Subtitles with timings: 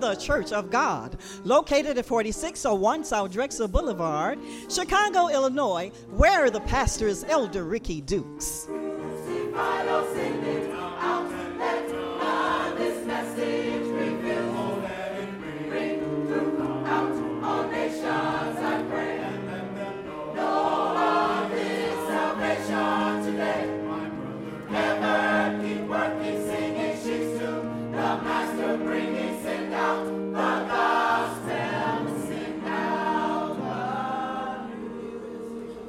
[0.00, 4.38] the Church of God, located at 4601 South Drexel Boulevard,
[4.68, 8.68] Chicago, Illinois, where the pastor is Elder Ricky Dukes.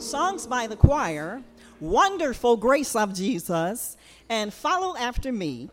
[0.08, 1.44] Songs by the choir,
[1.81, 3.97] Wonderful Grace of Jesus,
[4.30, 5.69] and Follow After Me,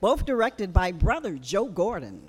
[0.00, 2.28] both directed by Brother Joe Gordon.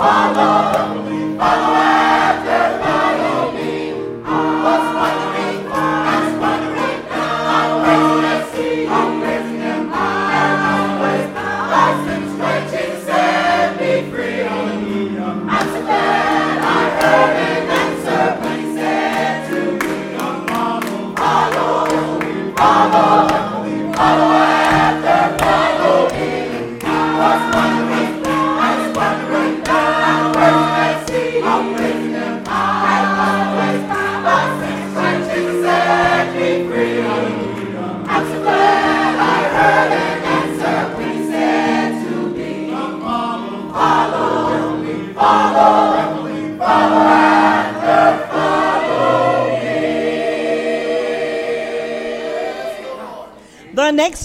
[0.00, 0.49] follow.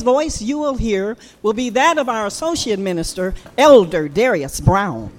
[0.06, 5.12] Voice you will hear will be that of our associate minister, Elder Darius Brown.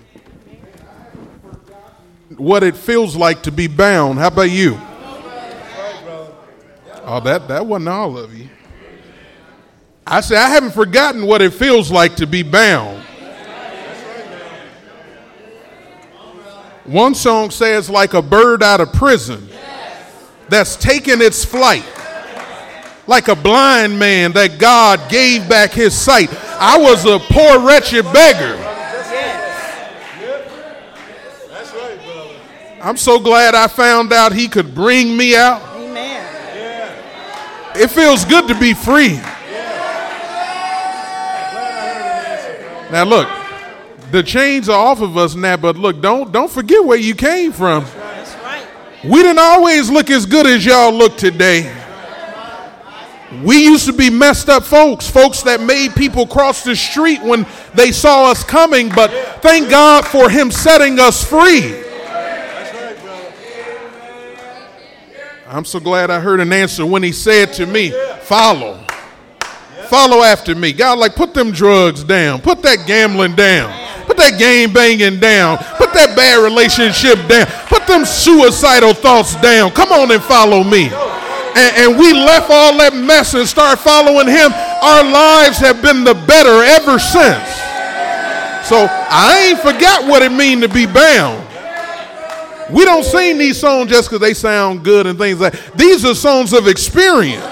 [2.39, 4.19] What it feels like to be bound.
[4.19, 4.81] How about you?
[7.09, 8.49] Oh, that, that wasn't all of you.
[10.07, 13.03] I say, I haven't forgotten what it feels like to be bound.
[16.85, 19.49] One song says, like a bird out of prison
[20.49, 21.85] that's taken its flight,
[23.07, 26.29] like a blind man that God gave back his sight.
[26.59, 28.63] I was a poor, wretched beggar.
[32.83, 35.61] I'm so glad I found out he could bring me out.
[35.77, 37.03] Amen.
[37.75, 39.21] It feels good to be free.
[42.93, 43.29] Now look,
[44.13, 47.51] the chains are off of us now, but look, don't don't forget where you came
[47.51, 47.85] from.
[47.85, 48.65] That's right.
[49.05, 51.86] We didn't always look as good as y'all look today.
[53.43, 57.45] We used to be messed up folks, folks that made people cross the street when
[57.75, 59.11] they saw us coming, but
[59.43, 61.83] thank God for Him setting us free.
[65.49, 67.91] I'm so glad I heard an answer when He said to me,
[68.23, 68.83] Follow.
[69.89, 70.73] Follow after me.
[70.73, 73.87] God, like, put them drugs down, put that gambling down.
[74.07, 75.59] Put that game banging down.
[75.77, 77.47] Put that bad relationship down.
[77.67, 79.73] Put them suicidal thoughts down.
[79.73, 80.89] Come on and follow me.
[81.57, 84.53] And, and we left all that mess and started following him.
[84.53, 87.49] Our lives have been the better ever since.
[88.69, 91.43] So I ain't forgot what it mean to be bound.
[92.71, 96.15] We don't sing these songs just because they sound good and things like These are
[96.15, 97.45] songs of experience.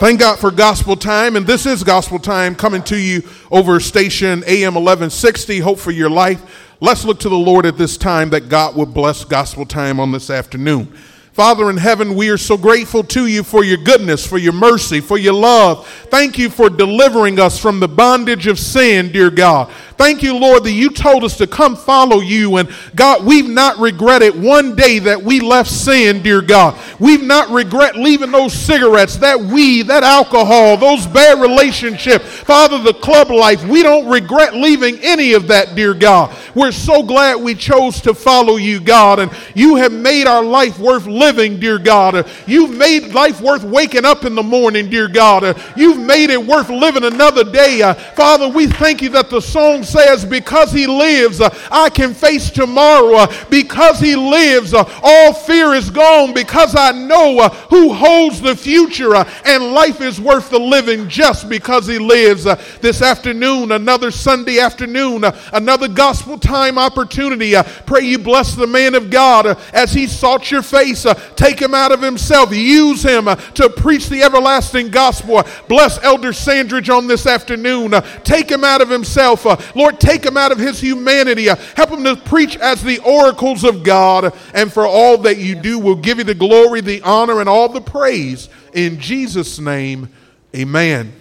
[0.00, 1.36] Thank God for gospel time.
[1.36, 3.22] And this is gospel time coming to you
[3.52, 5.60] over station AM 1160.
[5.60, 6.74] Hope for your life.
[6.80, 10.10] Let's look to the Lord at this time that God would bless gospel time on
[10.10, 10.92] this afternoon.
[11.32, 15.00] Father in heaven, we are so grateful to you for your goodness, for your mercy,
[15.00, 15.88] for your love.
[16.10, 19.72] Thank you for delivering us from the bondage of sin, dear God.
[19.96, 22.56] Thank you, Lord, that you told us to come follow you.
[22.56, 26.76] And God, we've not regretted one day that we left sin, dear God.
[26.98, 32.24] We've not regret leaving those cigarettes, that weed, that alcohol, those bad relationships.
[32.24, 36.36] Father, the club life, we don't regret leaving any of that, dear God.
[36.54, 39.20] We're so glad we chose to follow you, God.
[39.20, 42.28] And you have made our life worth living, dear God.
[42.48, 45.56] You've made life worth waking up in the morning, dear God.
[45.76, 47.80] You've made it worth living another day.
[48.16, 53.26] Father, we thank you that the song says, Because he lives, I can face tomorrow.
[53.50, 56.34] Because he lives, all fear is gone.
[56.34, 61.86] Because I know who holds the future, and life is worth the living just because
[61.86, 62.44] he lives.
[62.80, 67.54] This afternoon, another Sunday afternoon, another gospel time opportunity.
[67.86, 71.06] Pray you bless the man of God as he sought your face.
[71.12, 75.42] Uh, take him out of himself, use him uh, to preach the everlasting gospel.
[75.68, 77.94] Bless Elder Sandridge on this afternoon.
[77.94, 79.44] Uh, take him out of himself.
[79.76, 81.44] Lord, take him out of his humanity.
[81.44, 84.34] Help him to preach as the oracles of God.
[84.54, 87.68] And for all that you do, we'll give you the glory, the honor, and all
[87.68, 88.48] the praise.
[88.72, 90.08] In Jesus' name,
[90.54, 91.12] amen.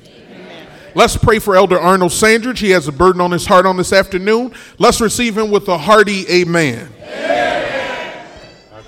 [0.93, 2.59] Let's pray for Elder Arnold Sandridge.
[2.59, 4.53] He has a burden on his heart on this afternoon.
[4.77, 6.89] Let's receive him with a hearty amen.
[7.01, 7.70] I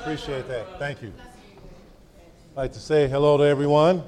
[0.03, 0.67] appreciate that.
[0.79, 1.13] Thank you.
[2.51, 4.03] I'd like to say hello to everyone.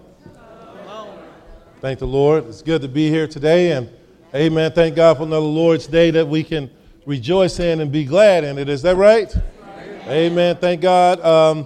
[1.80, 2.46] Thank the Lord.
[2.48, 3.72] It's good to be here today.
[3.72, 3.90] And
[4.34, 4.74] amen.
[4.74, 6.70] Thank God for another Lord's Day that we can
[7.06, 8.68] rejoice in and be glad in it.
[8.68, 9.34] Is that right?
[10.06, 10.58] Amen.
[10.58, 11.22] Thank God.
[11.22, 11.66] Um,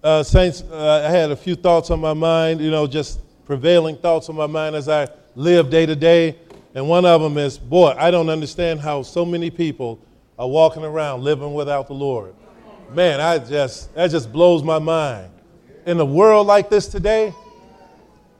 [0.00, 3.96] uh, Saints, uh, I had a few thoughts on my mind, you know, just prevailing
[3.96, 6.38] thoughts on my mind as I live day to day.
[6.76, 9.98] And one of them is, boy, I don't understand how so many people
[10.38, 12.32] are walking around living without the Lord.
[12.92, 15.30] Man, I just that just blows my mind.
[15.86, 17.32] In a world like this today,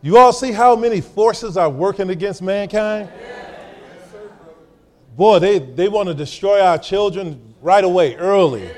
[0.03, 3.09] you all see how many forces are working against mankind?
[5.17, 8.71] Boy, they, they want to destroy our children right away, early.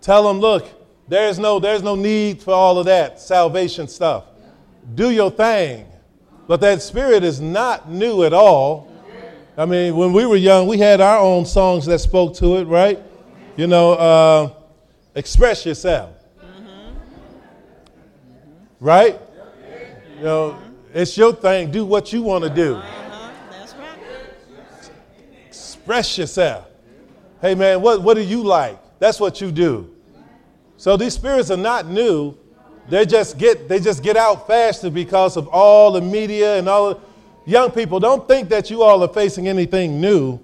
[0.00, 0.66] Tell them, look,
[1.06, 4.24] there's no, there's no need for all of that salvation stuff.
[4.94, 5.86] Do your thing.
[6.48, 8.90] But that spirit is not new at all.
[9.56, 12.64] I mean, when we were young, we had our own songs that spoke to it,
[12.64, 13.00] right?
[13.56, 14.50] You know, uh,
[15.14, 16.16] express yourself.
[18.80, 19.20] Right?
[20.16, 20.58] You know,
[20.92, 21.70] it's your thing.
[21.70, 22.74] Do what you want to do.
[22.74, 23.30] Uh-huh.
[23.50, 23.98] That's right.
[25.46, 26.66] Express yourself.
[27.40, 28.78] Hey, man, what, what do you like?
[28.98, 29.94] That's what you do.
[30.76, 32.36] So these spirits are not new.
[32.88, 36.94] They just get they just get out faster because of all the media and all.
[36.94, 37.00] The,
[37.44, 40.40] young people, don't think that you all are facing anything new.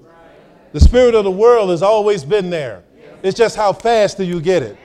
[0.73, 2.83] The spirit of the world has always been there.
[3.23, 4.77] It's just how fast do you get it?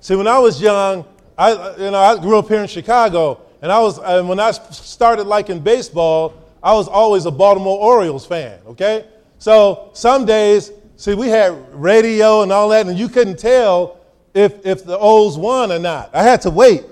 [0.00, 1.04] See, when I was young,
[1.36, 4.50] I, you know, I grew up here in Chicago, and I was, and when I
[4.52, 9.06] started liking baseball, I was always a Baltimore Orioles fan, okay?
[9.38, 14.00] So some days, see, we had radio and all that, and you couldn't tell
[14.34, 16.10] if, if the O's won or not.
[16.14, 16.84] I had to wait.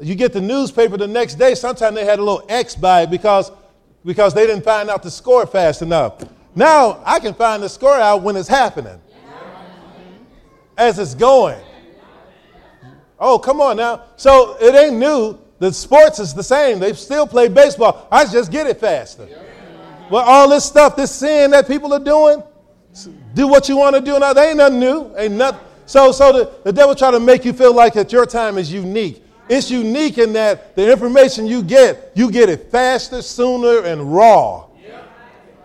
[0.00, 3.10] You get the newspaper the next day, sometimes they had a little X by it
[3.10, 3.50] because,
[4.04, 6.22] because they didn't find out the score fast enough.
[6.54, 9.00] Now I can find the score out when it's happening,
[10.76, 11.58] as it's going.
[13.18, 14.04] Oh, come on now.
[14.16, 15.38] So it ain't new.
[15.58, 16.78] The sports is the same.
[16.78, 18.06] They still play baseball.
[18.10, 19.26] I just get it faster.
[20.10, 22.42] But all this stuff, this sin that people are doing,
[23.34, 24.32] do what you want to do now.
[24.32, 25.14] They ain't nothing new.
[25.16, 25.60] Ain't nothing.
[25.86, 28.72] So, so the, the devil try to make you feel like that your time is
[28.72, 29.22] unique.
[29.48, 34.66] It's unique in that the information you get, you get it faster, sooner, and raw.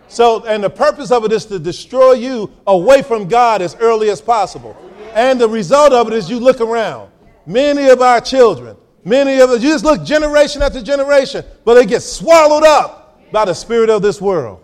[0.08, 4.10] So, and the purpose of it is to destroy you away from God as early
[4.10, 4.76] as possible.
[5.14, 7.12] And the result of it is you look around.
[7.46, 11.86] Many of our children, many of us, you just look generation after generation, but they
[11.86, 14.64] get swallowed up by the spirit of this world.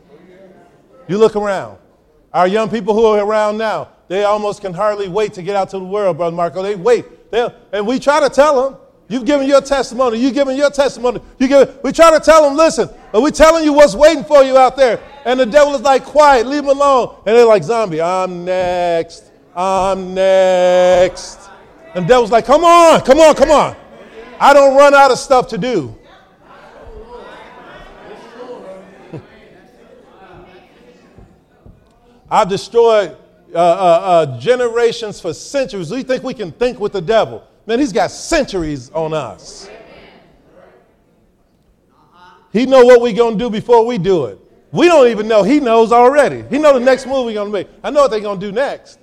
[1.07, 1.79] You look around.
[2.33, 5.69] Our young people who are around now, they almost can hardly wait to get out
[5.71, 6.61] to the world, Brother Marco.
[6.61, 7.31] They wait.
[7.31, 11.19] They'll, and we try to tell them, you've given your testimony, you've given your testimony.
[11.39, 14.43] You give, we try to tell them, listen, are we're telling you what's waiting for
[14.43, 15.01] you out there?
[15.25, 17.15] And the devil is like, quiet, leave them alone.
[17.25, 19.31] And they're like, zombie, I'm next.
[19.57, 21.49] I'm next.
[21.95, 23.75] And the devil's like, come on, come on, come on.
[24.39, 25.97] I don't run out of stuff to do.
[32.29, 33.17] I've destroyed
[33.51, 35.89] uh, uh, uh, generations for centuries.
[35.89, 37.43] We think we can think with the devil.
[37.65, 39.71] Man, he's got centuries on us.
[42.53, 44.39] He know what going to do before we do it.
[44.71, 45.41] We don't even know.
[45.41, 46.43] He knows already.
[46.43, 47.67] He know the next move going to make.
[47.83, 48.99] I know what they're going to do next.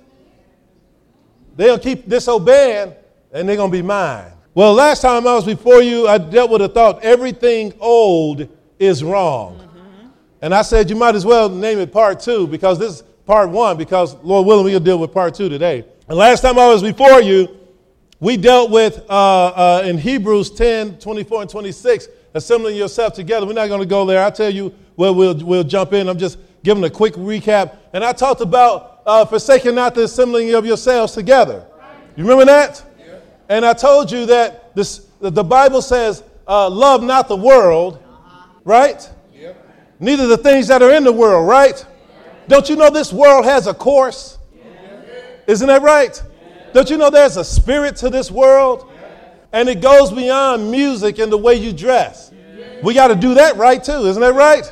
[1.55, 2.93] They'll keep disobeying,
[3.31, 4.31] and they're going to be mine.
[4.53, 8.47] Well, last time I was before you, I dealt with the thought everything old
[8.79, 9.57] is wrong.
[9.57, 10.07] Mm-hmm.
[10.41, 13.49] And I said you might as well name it part two because this is part
[13.49, 15.85] one, because Lord willing, we'll deal with part two today.
[16.07, 17.49] And last time I was before you,
[18.19, 23.45] we dealt with uh, uh, in Hebrews 10 24 and 26, assembling yourself together.
[23.45, 24.23] We're not going to go there.
[24.23, 26.07] I'll tell you where we'll, we'll jump in.
[26.07, 27.75] I'm just giving a quick recap.
[27.91, 31.65] And I talked about uh, forsaking not the assembling of yourselves together.
[32.15, 32.83] You remember that?
[32.99, 33.19] Yeah.
[33.49, 38.01] And I told you that this, the Bible says, uh, love not the world,
[38.63, 39.09] right?
[39.33, 39.69] Yep.
[39.99, 41.85] Neither the things that are in the world, right?
[42.47, 44.37] Don't you know this world has a course?
[45.47, 46.21] Isn't that right?
[46.73, 48.91] Don't you know there's a spirit to this world?
[49.51, 52.31] And it goes beyond music and the way you dress.
[52.83, 54.71] We got to do that right too, isn't that right?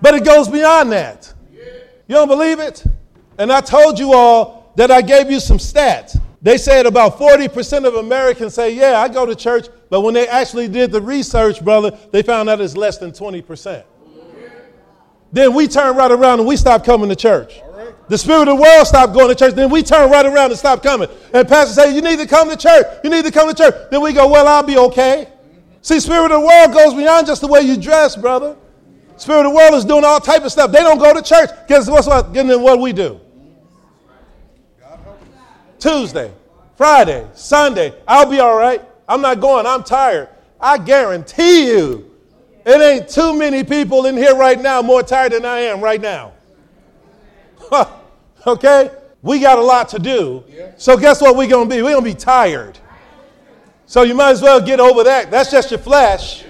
[0.00, 1.32] But it goes beyond that.
[2.08, 2.84] You don't believe it?
[3.38, 6.20] And I told you all that I gave you some stats.
[6.42, 10.28] They said about 40% of Americans say, Yeah, I go to church, but when they
[10.28, 13.84] actually did the research, brother, they found out it's less than 20%.
[15.32, 17.60] Then we turn right around and we stop coming to church.
[18.08, 19.54] The spirit of the world stopped going to church.
[19.54, 21.08] Then we turn right around and stop coming.
[21.34, 22.86] And pastor say, "You need to come to church.
[23.02, 25.28] You need to come to church." Then we go, "Well, I'll be okay."
[25.82, 28.56] See, spirit of the world goes beyond just the way you dress, brother.
[29.16, 30.70] Spirit of the world is doing all type of stuff.
[30.70, 31.50] They don't go to church.
[31.66, 32.32] Guess what's what?
[32.32, 33.20] Then what we do?
[35.86, 36.32] Tuesday,
[36.76, 37.94] Friday, Sunday.
[38.08, 38.82] I'll be all right.
[39.08, 39.66] I'm not going.
[39.66, 40.28] I'm tired.
[40.60, 42.10] I guarantee you,
[42.64, 46.00] it ain't too many people in here right now more tired than I am right
[46.00, 46.32] now.
[48.46, 48.90] okay?
[49.22, 50.42] We got a lot to do.
[50.76, 51.82] So guess what we're going to be?
[51.82, 52.80] We're going to be tired.
[53.86, 55.30] So you might as well get over that.
[55.30, 56.44] That's just your flesh.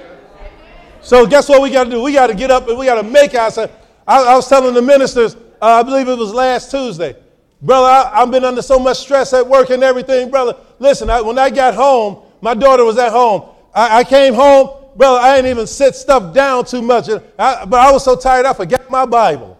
[1.03, 2.03] So guess what we got to do?
[2.03, 3.71] We got to get up and we got to make ourselves.
[4.09, 7.17] I, I was telling the ministers, uh, I believe it was last Tuesday,
[7.63, 7.87] brother.
[7.87, 10.57] I, have been under so much stress at work and everything, brother.
[10.79, 13.49] Listen, I, when I got home, my daughter was at home.
[13.75, 15.21] I, I came home, brother.
[15.21, 17.09] I didn't even sit stuff down too much,
[17.39, 19.59] I, but I was so tired I forgot my Bible.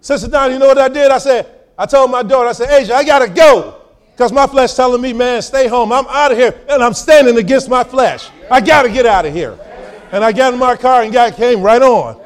[0.00, 1.10] Sister Don, you know what I did?
[1.10, 3.76] I said, I told my daughter, I said, Asia, I gotta go.
[4.12, 5.92] Because my flesh telling me, man, stay home.
[5.92, 6.58] I'm out of here.
[6.68, 8.28] And I'm standing against my flesh.
[8.50, 9.58] I gotta get out of here.
[10.12, 12.20] And I got in my car and got came right on.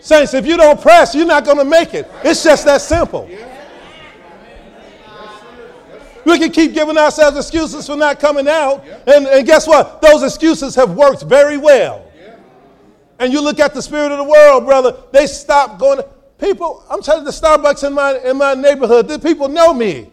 [0.00, 2.08] Saints, if you don't press, you're not gonna make it.
[2.22, 3.28] It's just that simple.
[6.24, 8.84] We can keep giving ourselves excuses for not coming out.
[9.06, 10.02] And, and guess what?
[10.02, 12.06] Those excuses have worked very well.
[13.18, 16.00] And you look at the spirit of the world, brother, they stop going.
[16.38, 20.10] People, I'm telling you, the Starbucks in my, in my neighborhood, the people know me.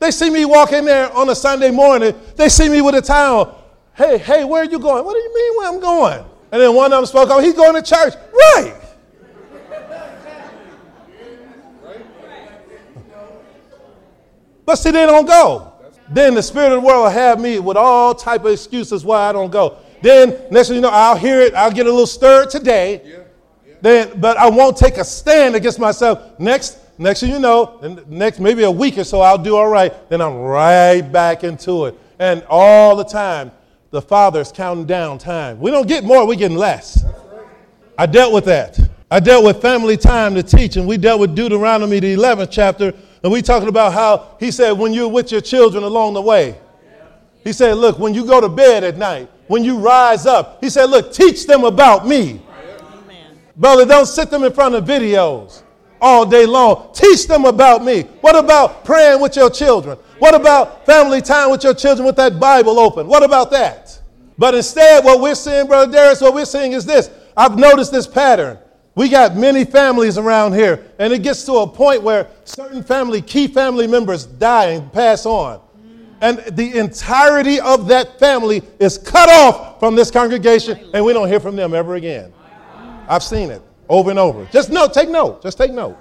[0.00, 2.14] They see me walk in there on a Sunday morning.
[2.34, 3.64] They see me with a towel.
[3.94, 5.04] Hey, hey, where are you going?
[5.04, 6.24] What do you mean where I'm going?
[6.52, 8.14] And then one of them spoke up, he's going to church.
[8.32, 8.74] Right.
[14.66, 15.72] But see, they don't go.
[16.08, 19.28] Then the spirit of the world will have me with all type of excuses why
[19.28, 19.78] I don't go.
[20.02, 21.54] Then next thing you know, I'll hear it.
[21.54, 23.00] I'll get a little stirred today.
[23.04, 23.18] Yeah.
[23.66, 23.74] Yeah.
[23.80, 26.38] Then, but I won't take a stand against myself.
[26.38, 30.08] Next, next thing you know, next maybe a week or so, I'll do all right.
[30.08, 31.98] Then I'm right back into it.
[32.18, 33.52] And all the time,
[33.90, 35.58] the Father's counting down time.
[35.60, 37.04] We don't get more, we're getting less.
[37.98, 38.78] I dealt with that.
[39.10, 42.92] I dealt with family time to teach, and we dealt with Deuteronomy, the 11th chapter,
[43.26, 46.56] and we talking about how he said, when you're with your children along the way,
[47.42, 50.70] he said, look, when you go to bed at night, when you rise up, he
[50.70, 52.40] said, look, teach them about me.
[52.48, 53.36] Amen.
[53.56, 55.64] Brother, don't sit them in front of videos
[56.00, 56.92] all day long.
[56.94, 58.02] Teach them about me.
[58.20, 59.98] What about praying with your children?
[60.20, 63.08] What about family time with your children with that Bible open?
[63.08, 64.00] What about that?
[64.38, 67.10] But instead, what we're seeing, Brother Darius, what we're seeing is this.
[67.36, 68.58] I've noticed this pattern.
[68.96, 73.20] We got many families around here, and it gets to a point where certain family,
[73.20, 75.60] key family members die and pass on.
[76.22, 81.28] And the entirety of that family is cut off from this congregation, and we don't
[81.28, 82.32] hear from them ever again.
[83.06, 84.46] I've seen it over and over.
[84.46, 85.42] Just note, take note.
[85.42, 85.98] Just take note.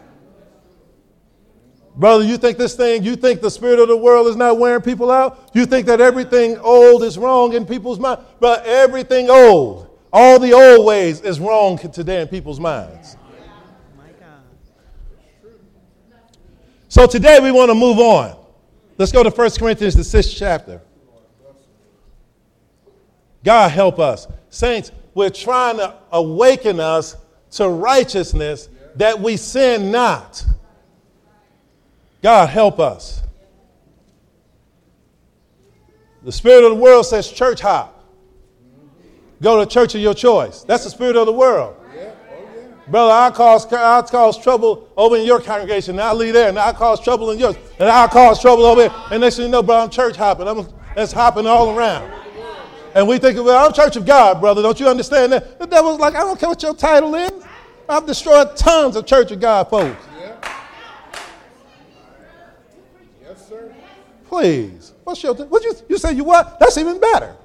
[1.97, 4.81] Brother, you think this thing, you think the spirit of the world is not wearing
[4.81, 5.49] people out?
[5.53, 8.21] You think that everything old is wrong in people's minds?
[8.39, 13.17] But everything old all the old ways is wrong today in people's minds.
[16.87, 18.37] So today we want to move on.
[18.97, 20.81] Let's go to 1 Corinthians, the sixth chapter.
[23.43, 24.25] God help us.
[24.49, 27.17] Saints, we're trying to awaken us
[27.51, 30.45] to righteousness that we sin not.
[32.23, 33.21] God help us.
[36.23, 37.94] The spirit of the world says church hop.
[39.41, 40.63] Go to church of your choice.
[40.63, 41.75] That's the spirit of the world.
[42.87, 46.59] Brother, I cause, I cause trouble over in your congregation, and I leave there, and
[46.59, 48.93] I cause trouble in yours, and I cause trouble over here.
[49.11, 50.47] And next thing you know, brother, I'm church hopping.
[50.47, 52.11] I'm that's hopping all around.
[52.95, 54.61] And we think, well, I'm Church of God, brother.
[54.61, 55.59] Don't you understand that?
[55.59, 57.31] The devil's like, I don't care what your title is.
[57.89, 60.01] I've destroyed tons of Church of God folks.
[60.17, 60.53] Yeah.
[63.21, 63.75] Yes, sir.
[64.29, 64.93] Please.
[65.03, 66.57] What's your, what you, you say you what?
[66.57, 67.35] That's even better.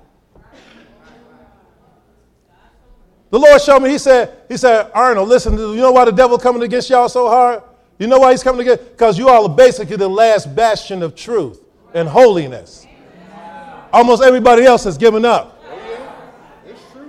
[3.31, 6.37] The Lord showed me, he said, he said, Arnold, listen, you know why the devil
[6.37, 7.63] coming against y'all so hard?
[7.99, 8.91] You know why he's coming against?
[8.91, 11.63] Because you all are basically the last bastion of truth
[11.95, 12.87] and holiness.
[13.93, 15.63] Almost everybody else has given up.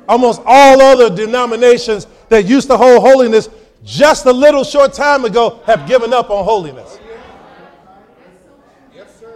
[0.08, 3.50] Almost all other denominations that used to hold holiness
[3.84, 7.00] just a little short time ago have given up on holiness.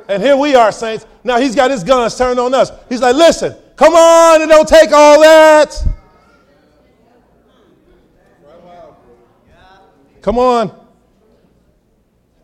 [0.07, 1.07] And here we are, saints.
[1.23, 2.71] Now he's got his guns turned on us.
[2.89, 5.94] He's like, listen, come on, and don't take all that.
[10.25, 10.75] Come on.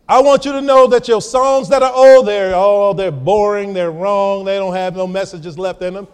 [0.08, 3.72] I want you to know that your songs that are old, they're oh, they're boring,
[3.72, 6.06] they're wrong, they don't have no messages left in them.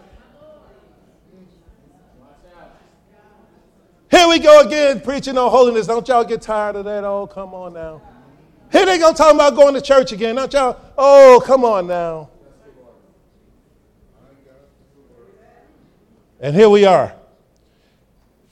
[4.09, 5.85] Here we go again, preaching on holiness.
[5.85, 7.03] Don't y'all get tired of that?
[7.03, 8.01] Oh, come on now.
[8.71, 10.37] Here they go talking about going to church again.
[10.37, 10.75] Don't y'all?
[10.97, 12.31] Oh, come on now.
[16.39, 17.18] And here we are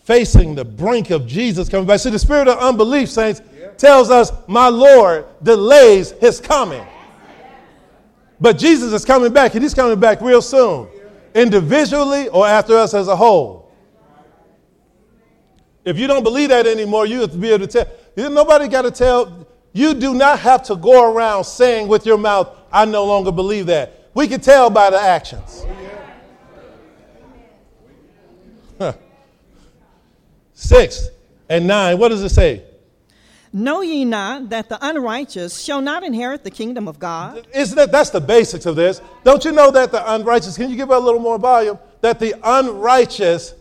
[0.08, 2.00] facing the brink of Jesus coming back.
[2.00, 3.42] See, the spirit of unbelief, saints,
[3.78, 6.88] tells us, My Lord delays his coming.
[8.40, 10.88] But Jesus is coming back, and he's coming back real soon,
[11.36, 13.70] individually or after us as a whole.
[15.84, 18.30] If you don't believe that anymore, you have to be able to tell.
[18.30, 19.46] Nobody got to tell.
[19.74, 23.66] You do not have to go around saying with your mouth, I no longer believe
[23.66, 24.10] that.
[24.14, 25.64] We can tell by the actions.
[25.66, 26.07] Oh, yeah.
[30.58, 31.10] 6
[31.50, 32.64] and 9, what does it say?
[33.54, 37.48] Know ye not that the unrighteous shall not inherit the kingdom of God?
[37.54, 39.00] Isn't that that's the basics of this?
[39.24, 41.78] Don't you know that the unrighteous, can you give it a little more volume?
[42.02, 43.54] That the unrighteous,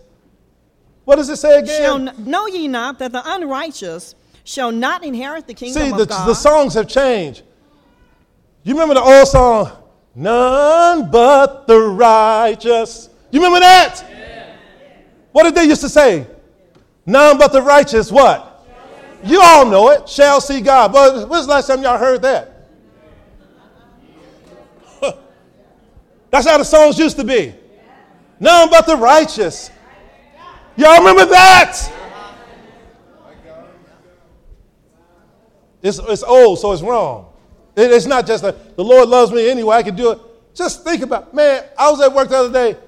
[1.04, 1.82] what does it say again?
[1.82, 6.09] Shall, know ye not that the unrighteous shall not inherit the kingdom See, the, of
[6.09, 6.26] God?
[6.26, 7.42] the songs have changed.
[8.62, 9.70] You remember the old song,
[10.14, 13.11] None but the righteous.
[13.30, 14.02] You remember that?
[14.09, 14.56] Yeah.
[15.32, 16.26] What did they used to say?
[17.07, 18.53] None but the righteous, what?
[19.23, 20.92] You all know it, shall see God.
[20.92, 22.69] But when's the last time y'all heard that?
[26.31, 27.55] That's how the songs used to be.
[28.40, 29.71] None but the righteous.
[30.77, 31.92] Y'all remember that?
[35.83, 37.33] It's, it's old, so it's wrong.
[37.77, 40.19] It, it's not just a, the Lord loves me anyway, I can do it.
[40.55, 42.79] Just think about, man, I was at work the other day.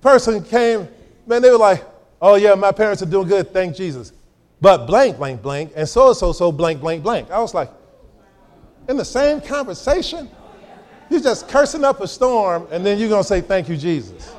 [0.00, 0.88] Person came,
[1.26, 1.84] man, they were like,
[2.28, 4.12] Oh, yeah, my parents are doing good, thank Jesus.
[4.60, 7.30] But blank, blank, blank, and so and so, so blank, blank, blank.
[7.30, 7.70] I was like,
[8.88, 10.28] in the same conversation?
[11.08, 14.34] You're just cursing up a storm, and then you're going to say, Thank you, Jesus.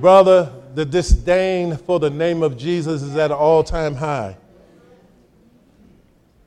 [0.00, 4.38] Brother, the disdain for the name of Jesus is at an all time high.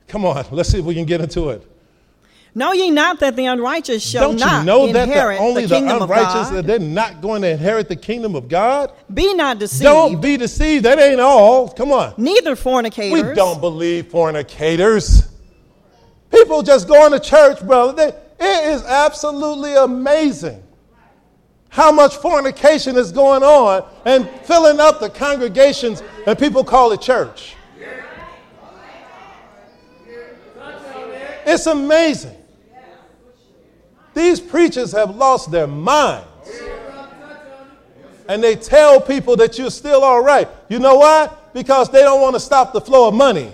[0.07, 1.76] Come on, let's see if we can get into it.
[2.57, 5.79] Know ye not that the unrighteous shall Don't not you know that the, only the
[5.79, 8.91] the, unrighteous that they're not going to inherit the kingdom of God?
[9.13, 9.83] Be not deceived.
[9.83, 10.85] Don't be deceived.
[10.85, 11.69] That ain't all.
[11.69, 12.15] Come on.
[12.17, 13.11] Neither fornicators.
[13.11, 15.27] We don't believe fornicators.
[16.31, 18.15] People just going to church, brother.
[18.39, 20.63] It is absolutely amazing
[21.69, 27.01] how much fornication is going on and filling up the congregations, and people call it
[27.01, 27.55] church.
[31.45, 32.36] It's amazing.
[34.17, 36.25] These preachers have lost their minds.
[38.27, 40.47] And they tell people that you're still all right.
[40.69, 41.29] You know why?
[41.53, 43.51] Because they don't want to stop the flow of money.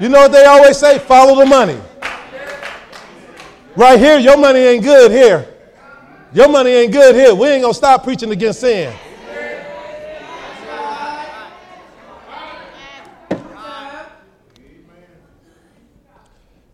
[0.00, 0.98] You know what they always say?
[0.98, 1.78] Follow the money.
[3.76, 5.46] Right here, your money ain't good here.
[6.32, 7.34] Your money ain't good here.
[7.34, 8.94] We ain't going to stop preaching against sin.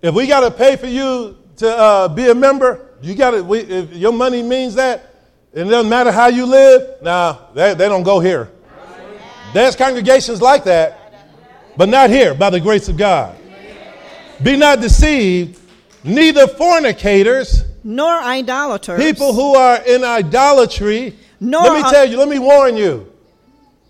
[0.01, 3.55] If we got to pay for you to uh, be a member, you got to.
[3.55, 5.15] If your money means that,
[5.53, 7.03] it doesn't matter how you live.
[7.03, 8.51] Nah, they, they don't go here.
[9.55, 10.99] There's congregations like that,
[11.77, 13.37] but not here by the grace of God.
[14.43, 15.61] Be not deceived,
[16.03, 18.99] neither fornicators, nor idolaters.
[19.01, 21.17] people who are in idolatry.
[21.39, 23.13] Nor let me tell you, let me warn you.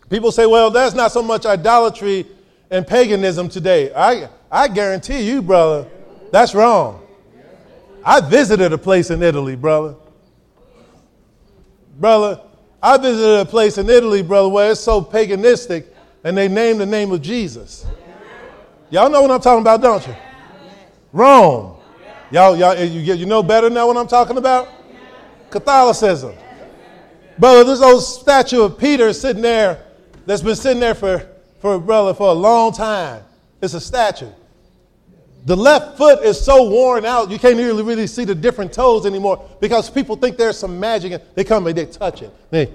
[0.08, 2.26] People say, well, that's not so much idolatry
[2.70, 3.92] and paganism today.
[3.94, 5.88] I, I guarantee you, brother,
[6.30, 7.01] that's wrong.
[8.04, 9.94] I visited a place in Italy, brother.
[11.98, 12.40] Brother,
[12.82, 15.86] I visited a place in Italy, brother, where it's so paganistic
[16.24, 17.86] and they name the name of Jesus.
[18.90, 20.14] Y'all know what I'm talking about, don't you?
[21.12, 21.76] Rome.
[22.30, 24.68] Y'all, y'all you, get, you know better now what I'm talking about?
[25.50, 26.34] Catholicism.
[27.38, 29.84] Brother, this old statue of Peter sitting there
[30.26, 31.26] that's been sitting there for,
[31.60, 33.22] for brother for a long time.
[33.60, 34.30] It's a statue.
[35.44, 39.06] The left foot is so worn out, you can't really, really see the different toes
[39.06, 41.12] anymore because people think there's some magic.
[41.12, 42.32] and They come and they touch it.
[42.50, 42.72] They,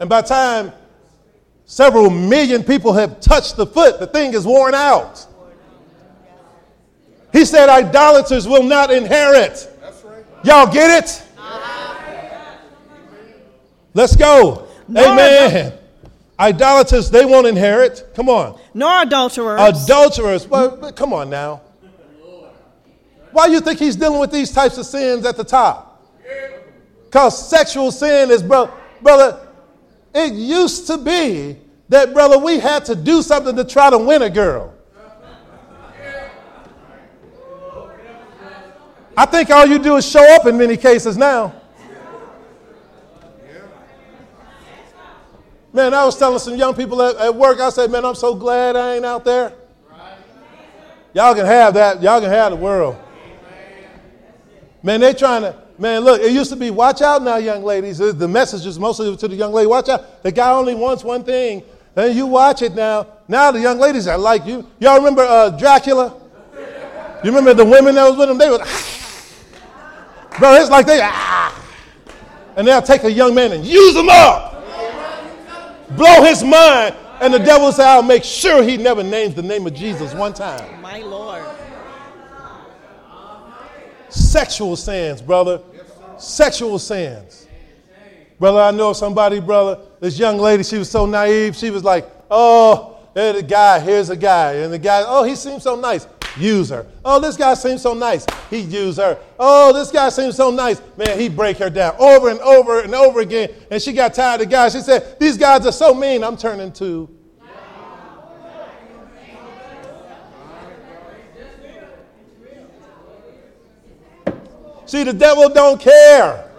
[0.00, 0.72] and by the time
[1.66, 5.26] several million people have touched the foot, the thing is worn out.
[7.32, 9.70] He said, idolaters will not inherit.
[10.44, 11.22] Y'all get it?
[13.92, 14.68] Let's go.
[14.88, 15.78] Nor Amen.
[16.38, 18.10] Idolaters, they won't inherit.
[18.14, 18.58] Come on.
[18.74, 20.48] nor adulterers, Adulterers.
[20.48, 21.60] Well, but come on now.
[23.30, 26.02] Why do you think he's dealing with these types of sins at the top?
[27.04, 28.70] Because sexual sin is, bro,
[29.02, 29.46] brother,
[30.14, 31.56] it used to be
[31.88, 34.72] that, brother, we had to do something to try to win a girl.
[39.16, 41.54] I think all you do is show up in many cases now.
[45.74, 48.32] Man, I was telling some young people at, at work, I said, man, I'm so
[48.32, 49.52] glad I ain't out there.
[51.12, 52.00] Y'all can have that.
[52.00, 52.96] Y'all can have the world.
[54.84, 57.98] Man, they trying to, man, look, it used to be, watch out now, young ladies.
[57.98, 60.22] The message is mostly to the young lady, watch out.
[60.22, 61.64] The guy only wants one thing,
[61.96, 63.08] and you watch it now.
[63.26, 64.64] Now the young ladies are like you.
[64.78, 66.20] Y'all remember uh, Dracula?
[67.24, 68.38] You remember the women that was with him?
[68.38, 68.58] They were,
[70.38, 71.60] bro, it's like they, ah.
[72.56, 74.53] And they'll take a young man and use him up
[75.96, 79.66] blow his mind, and the devil say, I'll make sure he never names the name
[79.66, 80.80] of Jesus one time.
[80.82, 81.44] my Lord.
[84.08, 85.60] Sexual sins, brother.
[86.18, 87.46] Sexual sins.
[88.38, 91.56] Brother, I know somebody, brother, this young lady, she was so naive.
[91.56, 94.54] She was like, oh, there's a guy, here's a guy.
[94.54, 96.06] And the guy, oh, he seems so nice.
[96.36, 96.86] Use her.
[97.04, 98.26] Oh, this guy seems so nice.
[98.50, 99.18] He use her.
[99.38, 100.82] Oh, this guy seems so nice.
[100.96, 103.50] Man, he break her down over and over and over again.
[103.70, 104.72] And she got tired of guys.
[104.72, 106.24] She said, these guys are so mean.
[106.24, 107.08] I'm turning to.
[114.86, 116.50] See, the devil don't care.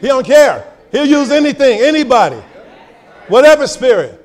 [0.00, 0.72] He don't care.
[0.90, 2.42] He'll use anything, anybody,
[3.28, 4.23] whatever spirit.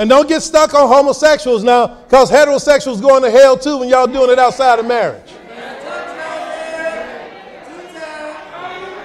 [0.00, 4.06] And don't get stuck on homosexuals now, because heterosexuals going to hell too when y'all
[4.06, 5.30] doing it outside of marriage.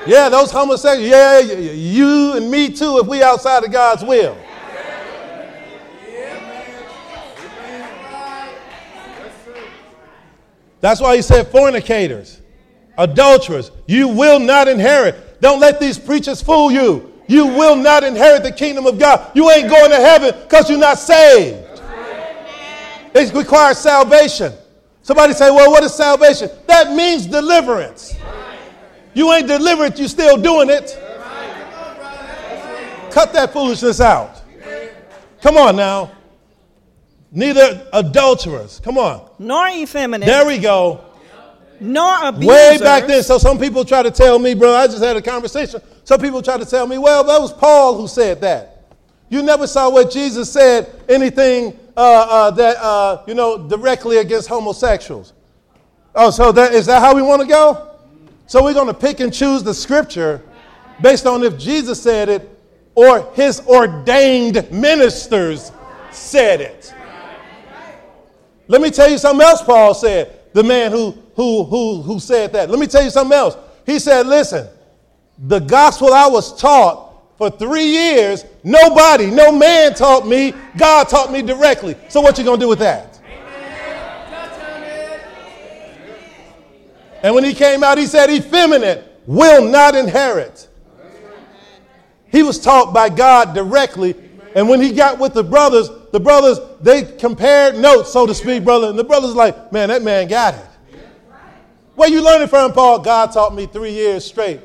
[0.08, 4.38] Yeah, those homosexuals, yeah, you and me too if we outside of God's will.
[10.80, 12.40] That's why he said fornicators,
[12.98, 15.42] adulterers, you will not inherit.
[15.42, 17.15] Don't let these preachers fool you.
[17.28, 19.32] You will not inherit the kingdom of God.
[19.36, 21.66] You ain't going to heaven because you're not saved.
[23.14, 24.54] It requires salvation.
[25.02, 26.50] Somebody say, well, what is salvation?
[26.68, 28.16] That means deliverance.
[29.14, 31.00] You ain't delivered, you still doing it.
[33.12, 34.42] Cut that foolishness out.
[35.42, 36.12] Come on now.
[37.32, 38.82] Neither adulterers.
[38.84, 39.30] Come on.
[39.40, 40.26] Nor effeminate.
[40.26, 41.02] There we go.
[41.80, 42.48] Nor abusers.
[42.48, 43.24] Way back then.
[43.24, 45.82] So some people try to tell me, bro, I just had a conversation.
[46.06, 48.84] Some people try to tell me, well, that was Paul who said that.
[49.28, 54.48] You never saw what Jesus said, anything uh, uh, that, uh, you know, directly against
[54.48, 55.34] homosexuals.
[56.14, 57.96] Oh, so that, is that how we want to go?
[58.46, 60.44] So we're going to pick and choose the scripture
[61.02, 62.50] based on if Jesus said it
[62.94, 65.72] or his ordained ministers
[66.12, 66.94] said it.
[68.68, 72.54] Let me tell you something else Paul said, the man who, who, who, who said
[72.54, 72.70] that.
[72.70, 73.58] Let me tell you something else.
[73.86, 74.68] He said, listen,
[75.38, 80.54] the gospel I was taught for three years, nobody, no man taught me.
[80.78, 81.96] God taught me directly.
[82.08, 83.20] So what you to do with that?
[87.22, 90.68] And when he came out, he said, effeminate will not inherit.
[92.32, 94.16] He was taught by God directly.
[94.56, 98.64] And when he got with the brothers, the brothers, they compared notes, so to speak,
[98.64, 98.90] brother.
[98.90, 100.66] And the brothers like, man, that man got it.
[101.96, 103.00] Where you learning from, Paul?
[103.00, 104.60] God taught me three years straight.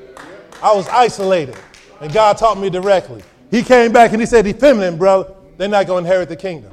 [0.62, 1.56] I was isolated,
[2.00, 3.22] and God taught me directly.
[3.50, 6.72] He came back and he said, effeminate, brother, they're not going to inherit the kingdom.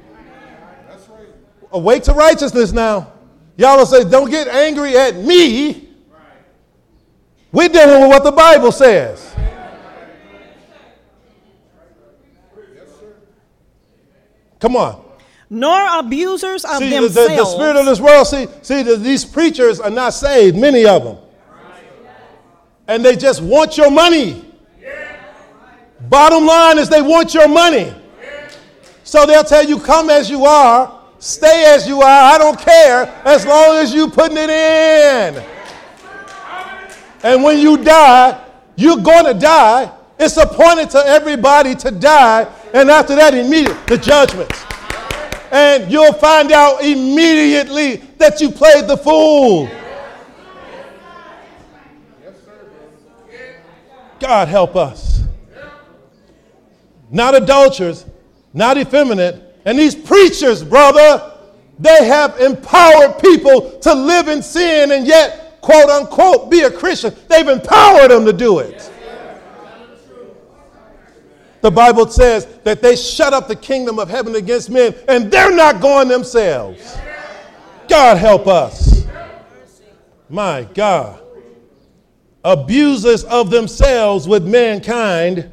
[1.71, 3.12] Awake to righteousness now.
[3.58, 5.89] Y'all will say, don't get angry at me.
[7.52, 9.36] We're dealing with what the Bible says.
[14.60, 15.04] Come on.
[15.50, 17.30] Nor abusers of See, the, themselves.
[17.30, 20.86] the, the spirit of this world, see, see the, these preachers are not saved, many
[20.86, 21.17] of them.
[22.88, 24.43] And they just want your money.
[26.10, 27.93] Bottom line is they want your money.
[29.04, 33.06] So they'll tell you, come as you are, stay as you are, I don't care,
[33.26, 35.43] as long as you putting it in.
[37.23, 38.43] And when you die,
[38.76, 39.91] you're going to die.
[40.19, 42.47] It's appointed to everybody to die.
[42.73, 44.52] And after that, immediate the judgment.
[45.52, 49.69] And you'll find out immediately that you played the fool.
[54.19, 55.23] God help us.
[57.10, 58.06] Not adulterers,
[58.53, 59.41] not effeminate.
[59.65, 61.34] And these preachers, brother,
[61.80, 67.13] they have empowered people to live in sin and yet, quote unquote, be a Christian.
[67.30, 68.91] They've empowered them to do it.
[71.62, 75.56] The Bible says that they shut up the kingdom of heaven against men and they're
[75.56, 76.97] not going themselves.
[77.88, 79.06] God help us.
[80.30, 81.27] My God.
[82.47, 85.51] Abusers of themselves with mankind.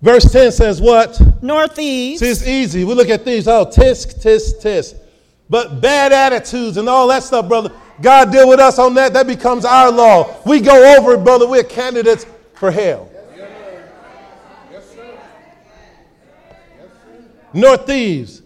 [0.00, 1.20] Verse 10 says what?
[1.42, 2.20] Nor thieves.
[2.20, 2.84] See, it's easy.
[2.84, 4.96] We look at these, oh, tisk, tisk, tisk.
[5.50, 9.12] But bad attitudes and all that stuff, brother, God deal with us on that.
[9.12, 10.34] That becomes our law.
[10.46, 11.46] We go over it, brother.
[11.46, 12.24] We're candidates
[12.54, 13.10] for hell.
[17.52, 18.40] Nor thieves,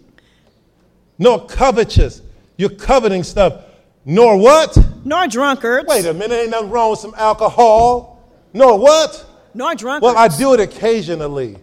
[1.19, 2.23] nor covetous.
[2.57, 3.65] You're coveting stuff.
[4.11, 4.77] Nor what?
[5.05, 5.87] Nor drunkards.
[5.87, 8.29] Wait a minute, ain't nothing wrong with some alcohol.
[8.53, 9.25] Nor what?
[9.55, 10.03] Nor drunkards.
[10.03, 11.57] Well, I do it occasionally.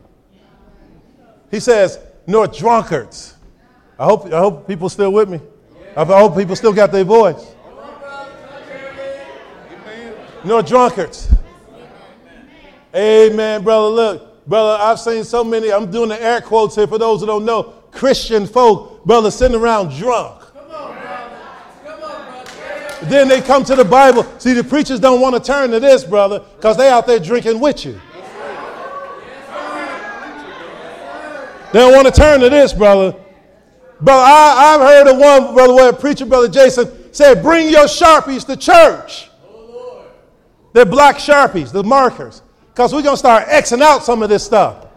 [1.51, 3.35] He says, nor drunkards.
[3.99, 5.41] I hope, I hope people still with me.
[5.97, 7.53] I hope people still got their voice.
[10.45, 11.29] Nor drunkards.
[12.95, 13.89] Amen, brother.
[13.89, 17.25] Look, brother, I've seen so many, I'm doing the air quotes here for those who
[17.25, 20.46] don't know, Christian folk, brother, sitting around drunk.
[23.03, 24.23] Then they come to the Bible.
[24.39, 27.59] See, the preachers don't want to turn to this, brother, because they out there drinking
[27.59, 27.99] with you.
[31.73, 33.15] They don't want to turn to this, brother.
[33.99, 37.85] Brother, I, I've heard of one, brother, where a preacher, brother Jason, said, bring your
[37.85, 39.29] Sharpies to church.
[40.73, 42.41] They're black Sharpies, the markers.
[42.69, 44.87] Because we're going to start Xing out some of this stuff.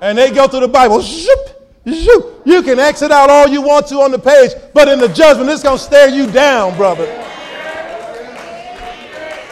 [0.00, 1.00] And they go through the Bible.
[1.00, 1.53] Zoop.
[1.84, 5.50] You can exit out all you want to on the page, but in the judgment,
[5.50, 7.04] it's going to stare you down, brother.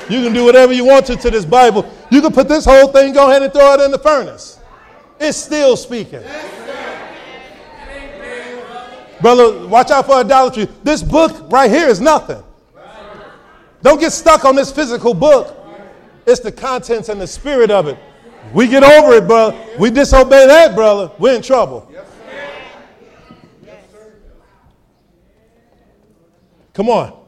[0.09, 1.91] You can do whatever you want to to this Bible.
[2.11, 4.59] You can put this whole thing, go ahead and throw it in the furnace.
[5.21, 6.23] It's still speaking.
[9.21, 10.69] Brother, watch out for idolatry.
[10.83, 12.43] This book right here is nothing.
[13.83, 15.57] Don't get stuck on this physical book.
[16.27, 17.99] It's the contents and the spirit of it.
[18.53, 19.57] We get over it, brother.
[19.79, 21.11] We disobey that, brother.
[21.19, 21.89] We're in trouble.
[26.73, 27.19] Come on.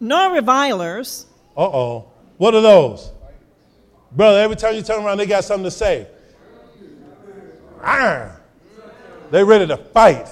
[0.00, 1.26] Nor revilers.
[1.56, 2.10] Uh oh.
[2.36, 3.12] What are those?
[4.12, 6.06] Brother, every time you turn around, they got something to say.
[7.82, 8.40] Arr.
[9.30, 10.28] They ready to fight.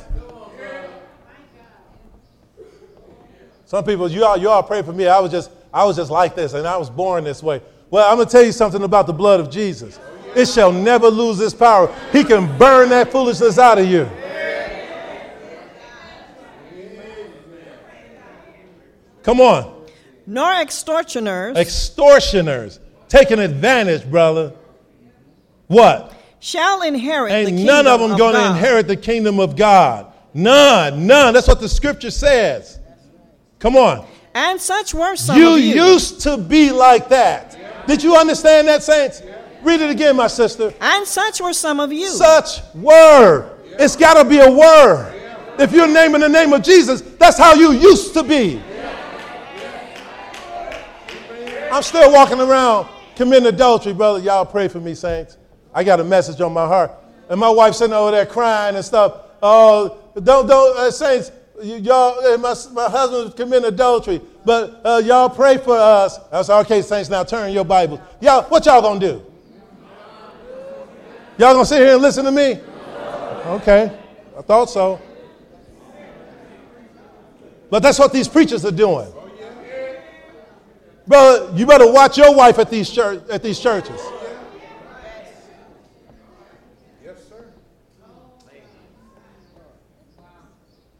[3.66, 5.07] Some people, you all, you all pray for me.
[5.07, 7.61] I was just, I was just like this, and I was born this way.
[7.90, 9.98] Well, I'm gonna tell you something about the blood of Jesus.
[10.37, 11.94] It shall never lose its power.
[12.12, 14.09] He can burn that foolishness out of you.
[19.24, 19.84] Come on.
[20.26, 22.78] Nor extortioners Extortioners.
[23.08, 24.52] Taking advantage, brother.
[25.66, 26.12] What?
[26.44, 30.12] shall inherit the Ain't none of them going to inherit the kingdom of God.
[30.34, 31.32] None, none.
[31.32, 32.78] That's what the scripture says.
[33.58, 34.06] Come on.
[34.34, 35.74] And such were some You of you.
[35.74, 37.87] You used to be like that.
[37.87, 39.22] Did you understand that, saints?
[39.62, 40.74] Read it again, my sister.
[40.82, 42.08] and such were some of you.
[42.08, 43.50] Such word.
[43.78, 45.12] It's got to be a word.
[45.58, 48.60] If you're naming the name of Jesus, that's how you used to be.
[51.74, 54.20] I'm still walking around committing adultery, brother.
[54.20, 55.38] Y'all pray for me, saints.
[55.74, 56.92] I got a message on my heart.
[57.28, 59.22] And my wife sitting over there crying and stuff.
[59.42, 65.02] Oh, don't, don't, uh, saints, y'all, uh, my, my husband was committing adultery, but uh,
[65.04, 66.20] y'all pray for us.
[66.30, 67.98] I said, okay, saints, now turn your Bibles.
[68.20, 69.26] Y'all, what y'all gonna do?
[71.38, 72.60] Y'all gonna sit here and listen to me?
[73.46, 73.90] Okay,
[74.38, 75.00] I thought so.
[77.68, 79.12] But that's what these preachers are doing.
[81.07, 84.01] Brother, you better watch your wife at these, church, at these churches.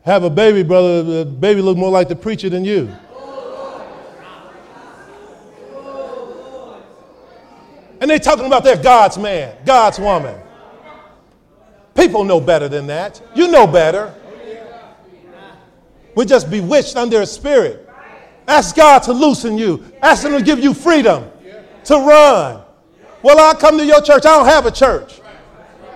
[0.05, 1.03] Have a baby, brother.
[1.03, 2.95] The baby look more like the preacher than you.
[8.01, 10.39] And they talking about their God's man, God's woman.
[11.95, 13.23] People know better than that.
[13.35, 14.13] You know better.
[16.15, 17.89] We're just bewitched under a spirit.
[18.47, 19.85] Ask God to loosen you.
[20.03, 21.31] Ask Him to give you freedom
[21.85, 22.63] to run.
[23.23, 24.27] Well, I come to your church.
[24.27, 25.21] I don't have a church.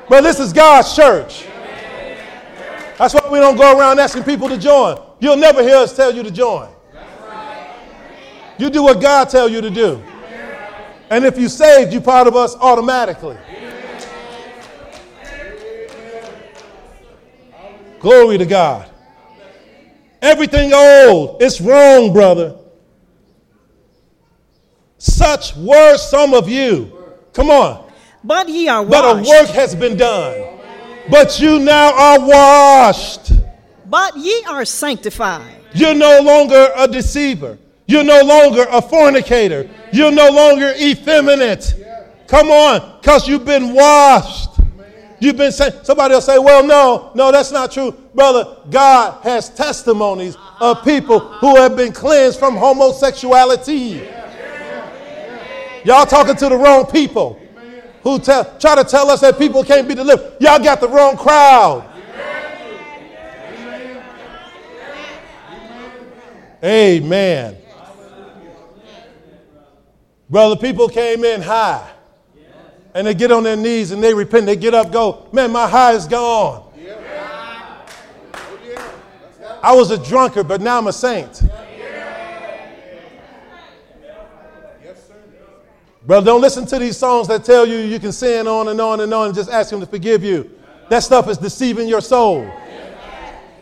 [0.09, 1.47] But this is God's church.
[2.97, 4.99] That's why we don't go around asking people to join.
[5.21, 6.69] You'll never hear us tell you to join.
[8.59, 10.03] You do what God tells you to do.
[11.11, 13.37] And if you saved, you're part of us automatically.
[18.01, 18.91] Glory to God.
[20.21, 22.57] Everything old, it's wrong, brother.
[24.99, 26.93] Such were some of you.
[27.33, 27.89] Come on.
[28.25, 28.91] But ye are washed.
[28.91, 30.59] But a work has been done.
[31.09, 33.33] But you now are washed.
[33.87, 35.55] But ye are sanctified.
[35.73, 37.59] You're no longer a deceiver.
[37.87, 39.71] You're no longer a fornicator.
[39.93, 41.75] You're no longer effeminate.
[42.27, 44.58] Come on, because you've been washed.
[45.21, 47.91] You've been saying, somebody will say, well, no, no, that's not true.
[48.15, 50.43] Brother, God has testimonies of
[50.79, 51.39] uh-huh, people uh-huh.
[51.39, 54.09] who have been cleansed from homosexuality.
[55.85, 57.41] Y'all talking to the wrong people
[58.03, 60.37] who tell, try to tell us that people can't be delivered.
[60.41, 61.85] Y'all got the wrong crowd.
[66.63, 67.57] Amen.
[70.29, 71.89] Brother, people came in high.
[72.95, 74.47] And they get on their knees and they repent.
[74.47, 76.65] They get up, go, man, my high is gone.
[79.63, 81.43] I was a drunkard, but now I'm a saint.
[86.07, 89.01] Brother, don't listen to these songs that tell you you can sin on and on
[89.01, 90.51] and on and just ask Him to forgive you.
[90.89, 92.51] That stuff is deceiving your soul.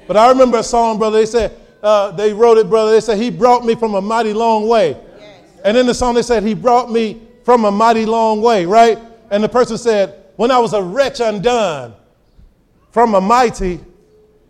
[0.06, 1.18] But I remember a song, brother.
[1.18, 2.92] They said, uh, they wrote it, brother.
[2.92, 4.96] They said, He brought me from a mighty long way.
[5.64, 8.98] And in the song, they said, He brought me from a mighty long way, right?
[9.30, 11.94] And the person said, When I was a wretch undone,
[12.96, 13.78] from a mighty,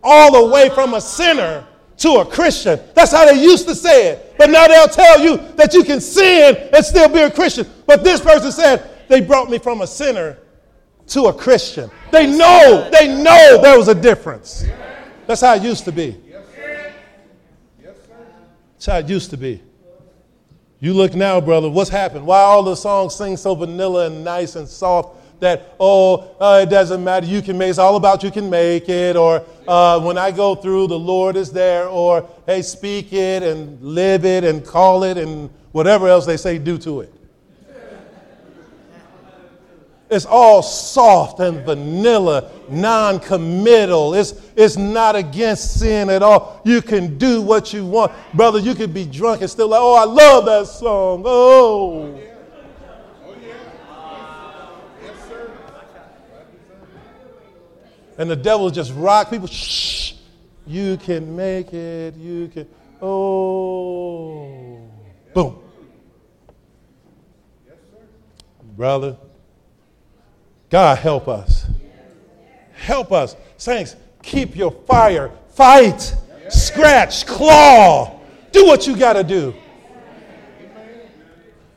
[0.01, 1.67] all the way from a sinner
[1.97, 2.79] to a Christian.
[2.93, 4.35] That's how they used to say it.
[4.37, 7.67] But now they'll tell you that you can sin and still be a Christian.
[7.85, 10.37] But this person said, They brought me from a sinner
[11.07, 11.91] to a Christian.
[12.11, 14.65] They know, they know there was a difference.
[15.25, 16.17] That's how it used to be.
[18.75, 19.61] That's how it used to be.
[20.79, 22.25] You look now, brother, what's happened?
[22.25, 26.69] Why all the songs sing so vanilla and nice and soft that, oh, uh, it
[26.69, 30.17] doesn't matter, you can make It's all about you can make it, or uh, when
[30.17, 34.63] I go through, the Lord is there, or hey, speak it and live it and
[34.65, 37.13] call it and whatever else they say, do to it.
[40.09, 44.13] It's all soft and vanilla, non committal.
[44.13, 46.61] It's, it's not against sin at all.
[46.63, 48.13] You can do what you want.
[48.33, 51.23] Brother, you could be drunk and still like, oh, I love that song.
[51.25, 52.17] Oh.
[52.17, 52.37] yeah
[58.17, 59.47] And the devil just rock people.
[59.47, 60.13] Shh.
[60.65, 62.15] You can make it.
[62.15, 62.67] You can.
[63.01, 64.81] Oh.
[65.33, 65.59] Boom.
[67.67, 67.99] Yes, sir.
[68.75, 69.17] Brother.
[70.69, 71.65] God help us.
[72.73, 73.35] Help us.
[73.57, 75.31] Saints, keep your fire.
[75.49, 76.15] Fight.
[76.49, 77.25] Scratch.
[77.25, 78.19] Claw.
[78.51, 79.53] Do what you got to do.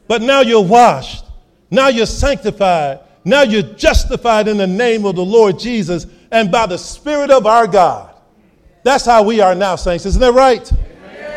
[0.07, 1.25] But now you're washed.
[1.71, 3.01] Now you're sanctified.
[3.25, 7.47] Now you're justified in the name of the Lord Jesus and by the Spirit of
[7.47, 8.15] our God.
[8.83, 10.07] That's how we are now, saints.
[10.07, 10.73] Isn't that right?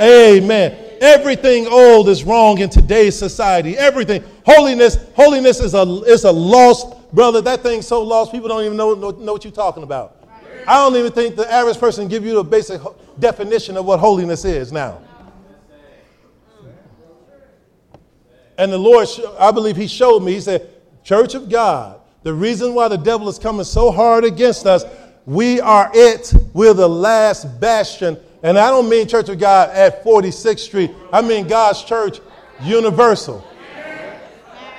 [0.01, 0.43] Amen.
[0.43, 0.83] Amen.
[1.01, 3.77] Everything old is wrong in today's society.
[3.77, 4.23] Everything.
[4.45, 7.41] Holiness, holiness is a, is a lost, brother.
[7.41, 10.17] That thing's so lost, people don't even know, know, know what you're talking about.
[10.67, 12.81] I don't even think the average person give you the basic
[13.19, 15.01] definition of what holiness is now.
[18.57, 19.07] And the Lord,
[19.39, 20.69] I believe He showed me, He said,
[21.03, 24.85] Church of God, the reason why the devil is coming so hard against us,
[25.25, 26.33] we are it.
[26.53, 28.17] We're the last bastion.
[28.43, 32.19] And I don't mean Church of God at 46th Street, I mean God's church
[32.61, 33.45] universal.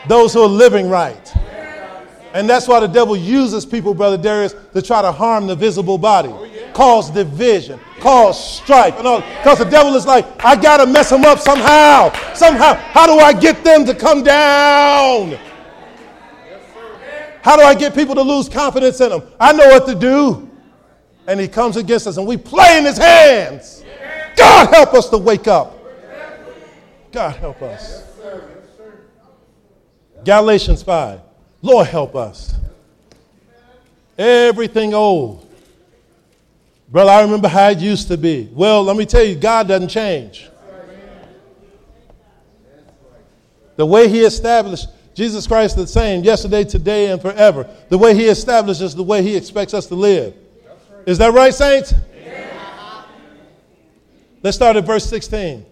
[0.07, 1.35] Those who are living right.
[2.35, 5.97] And that's why the devil uses people, Brother Darius, to try to harm the visible
[5.97, 6.35] body,
[6.73, 8.97] cause division, cause strife.
[8.97, 12.13] Because the devil is like, I got to mess them up somehow.
[12.35, 12.75] Somehow.
[12.75, 15.39] How do I get them to come down?
[17.43, 19.23] How do I get people to lose confidence in them?
[19.39, 20.51] I know what to do.
[21.29, 23.85] And he comes against us and we play in his hands.
[24.37, 25.79] God help us to wake up.
[27.13, 28.03] God help us.
[30.25, 31.21] Galatians 5.
[31.65, 32.55] Lord, help us.
[34.19, 35.51] Everything old.
[36.91, 38.51] Brother, I remember how it used to be.
[38.53, 40.47] Well, let me tell you, God doesn't change.
[43.77, 47.67] The way He established Jesus Christ the same yesterday, today, and forever.
[47.89, 50.35] The way He establishes is the way He expects us to live.
[51.07, 51.95] Is that right, saints?
[54.43, 55.65] Let's start at verse 16.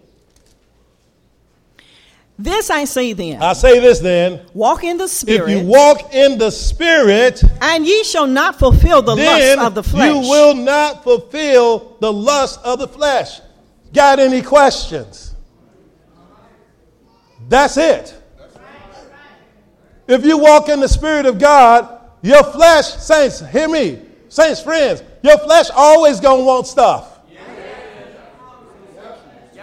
[2.37, 3.41] This I say then.
[3.41, 4.41] I say this then.
[4.53, 5.49] Walk in the Spirit.
[5.49, 9.83] If you walk in the Spirit, and ye shall not fulfill the lust of the
[9.83, 10.11] flesh.
[10.11, 13.39] You will not fulfill the lust of the flesh.
[13.93, 15.35] Got any questions?
[17.47, 18.19] That's it.
[20.07, 25.03] If you walk in the Spirit of God, your flesh, saints, hear me, saints, friends,
[25.21, 27.12] your flesh always gonna want stuff.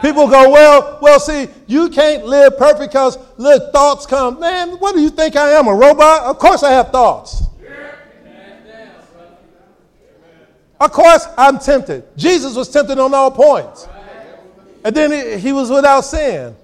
[0.00, 4.40] People go, well, well, see, you can't live perfect because little thoughts come.
[4.40, 6.22] Man, what do you think I am, a robot?
[6.22, 7.42] Of course I have thoughts.
[10.80, 12.04] Of course I'm tempted.
[12.16, 13.86] Jesus was tempted on all points.
[14.82, 16.56] And then he, he was without sin.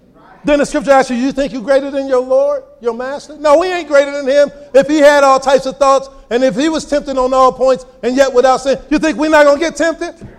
[0.42, 3.36] Then the scripture asks you, you think you're greater than your Lord, your master?
[3.36, 4.50] No, we ain't greater than him.
[4.72, 7.84] If he had all types of thoughts, and if he was tempted on all points,
[8.02, 10.35] and yet without sin, you think we're not going to get tempted?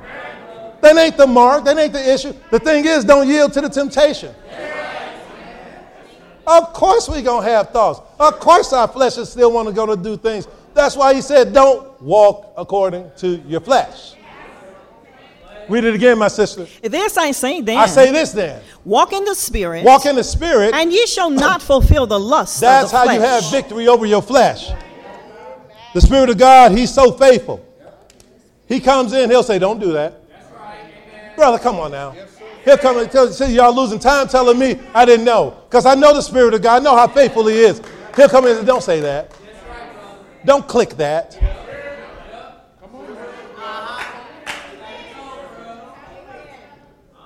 [0.81, 1.65] That ain't the mark.
[1.65, 2.33] That ain't the issue.
[2.51, 4.33] The thing is, don't yield to the temptation.
[6.45, 7.99] Of course we're going to have thoughts.
[8.19, 10.47] Of course our flesh is still want to go to do things.
[10.73, 14.13] That's why he said, don't walk according to your flesh.
[15.67, 16.65] Read it again, my sister.
[16.81, 17.77] This I say then.
[17.77, 18.61] I say this then.
[18.85, 19.83] Walk in the Spirit.
[19.83, 20.73] Walk in the Spirit.
[20.73, 23.15] And ye shall not fulfill the lust That's how flesh.
[23.15, 24.71] you have victory over your flesh.
[25.93, 27.65] The Spirit of God, He's so faithful.
[28.67, 30.21] He comes in, He'll say, Don't do that.
[31.37, 32.15] Brother, come on now.
[32.65, 35.55] He'll come tell see, y'all losing time telling me I didn't know.
[35.69, 36.81] Because I know the Spirit of God.
[36.81, 37.79] I know how faithful He is.
[38.15, 39.31] He'll come in and Don't say that.
[40.43, 41.39] Don't click that.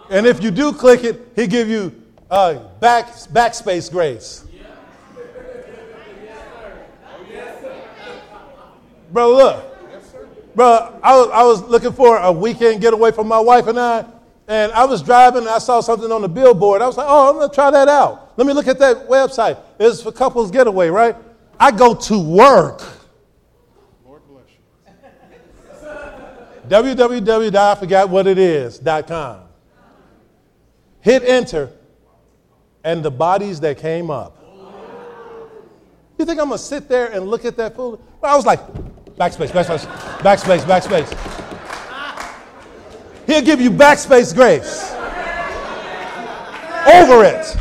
[0.09, 1.95] And if you do click it, he give you
[2.29, 4.43] uh, back, backspace grace.
[9.13, 9.70] Brother, look.
[10.55, 14.05] Bro, I was, I was looking for a weekend getaway for my wife and I,
[14.47, 16.81] and I was driving and I saw something on the billboard.
[16.81, 18.33] I was like, oh, I'm going to try that out.
[18.37, 19.57] Let me look at that website.
[19.79, 21.15] It's for couples getaway, right?
[21.59, 22.81] I go to work.
[24.05, 24.45] Lord bless
[25.81, 26.67] you.
[26.67, 27.55] www.
[27.55, 29.41] I forgot what it is.com
[31.01, 31.69] hit enter,
[32.83, 34.37] and the bodies that came up.
[36.17, 38.01] You think I'm gonna sit there and look at that fool?
[38.21, 38.59] Well, I was like,
[39.21, 39.85] backspace, backspace,
[40.23, 41.09] backspace, backspace.
[43.27, 44.91] He'll give you backspace grace.
[46.87, 47.57] Over it.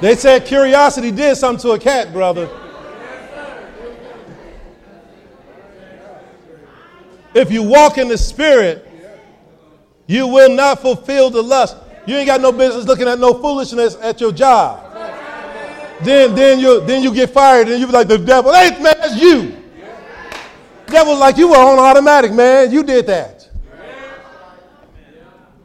[0.00, 2.48] They said curiosity did something to a cat, brother.
[7.34, 8.88] If you walk in the Spirit,
[10.06, 11.76] you will not fulfill the lust.
[12.06, 14.91] You ain't got no business looking at no foolishness at your job.
[16.04, 18.52] Then, then you then you get fired and you be like the devil.
[18.52, 19.56] Hey man, that's you.
[20.86, 22.70] Devil like you were on automatic, man.
[22.70, 23.48] You did that.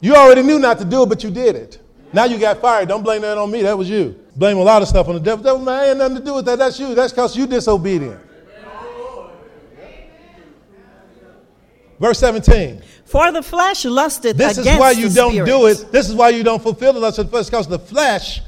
[0.00, 1.80] You already knew not to do it, but you did it.
[2.12, 2.88] Now you got fired.
[2.88, 3.62] Don't blame that on me.
[3.62, 4.18] That was you.
[4.36, 5.42] Blame a lot of stuff on the devil.
[5.42, 6.58] Devil, man, ain't nothing to do with that.
[6.58, 6.94] That's you.
[6.94, 8.20] That's because you disobedient.
[11.98, 12.82] Verse 17.
[13.04, 15.46] For the flesh lusteth This is why you don't spirit.
[15.46, 15.90] do it.
[15.90, 18.42] This is why you don't fulfill the lust of the flesh, because the flesh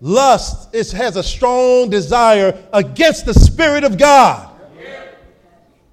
[0.00, 4.48] lust it has a strong desire against the spirit of God.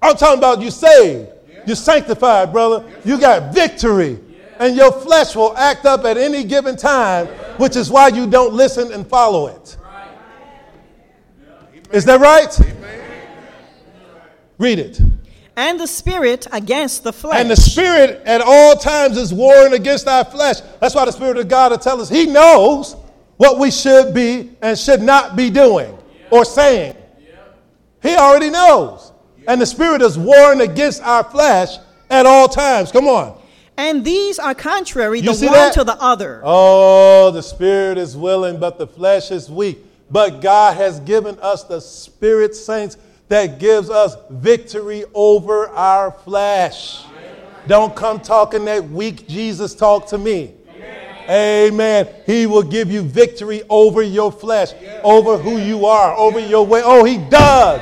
[0.00, 1.28] I'm talking about you saved,
[1.66, 2.88] you're sanctified, brother.
[3.04, 4.18] You got victory,
[4.58, 7.26] and your flesh will act up at any given time,
[7.58, 9.76] which is why you don't listen and follow it.
[11.92, 12.58] Is that right?
[14.58, 15.00] Read it.
[15.56, 17.40] And the spirit against the flesh.
[17.40, 20.60] And the Spirit at all times is warring against our flesh.
[20.80, 22.94] That's why the Spirit of God will tell us He knows
[23.38, 25.96] what we should be and should not be doing
[26.30, 26.94] or saying.
[28.02, 29.12] He already knows.
[29.46, 31.78] And the Spirit is warring against our flesh
[32.10, 32.92] at all times.
[32.92, 33.40] Come on.
[33.78, 35.72] and these are contrary You the one that?
[35.74, 36.42] to the other.
[36.44, 39.78] Oh, the Spirit is willing, but the flesh is weak.
[40.10, 42.96] But God has given us the Spirit, saints,
[43.28, 47.04] that gives us victory over our flesh.
[47.66, 50.54] Don't come talking that weak Jesus talk to me.
[51.28, 52.08] Amen.
[52.24, 54.72] He will give you victory over your flesh,
[55.04, 56.80] over who you are, over your way.
[56.84, 57.80] Oh, he does.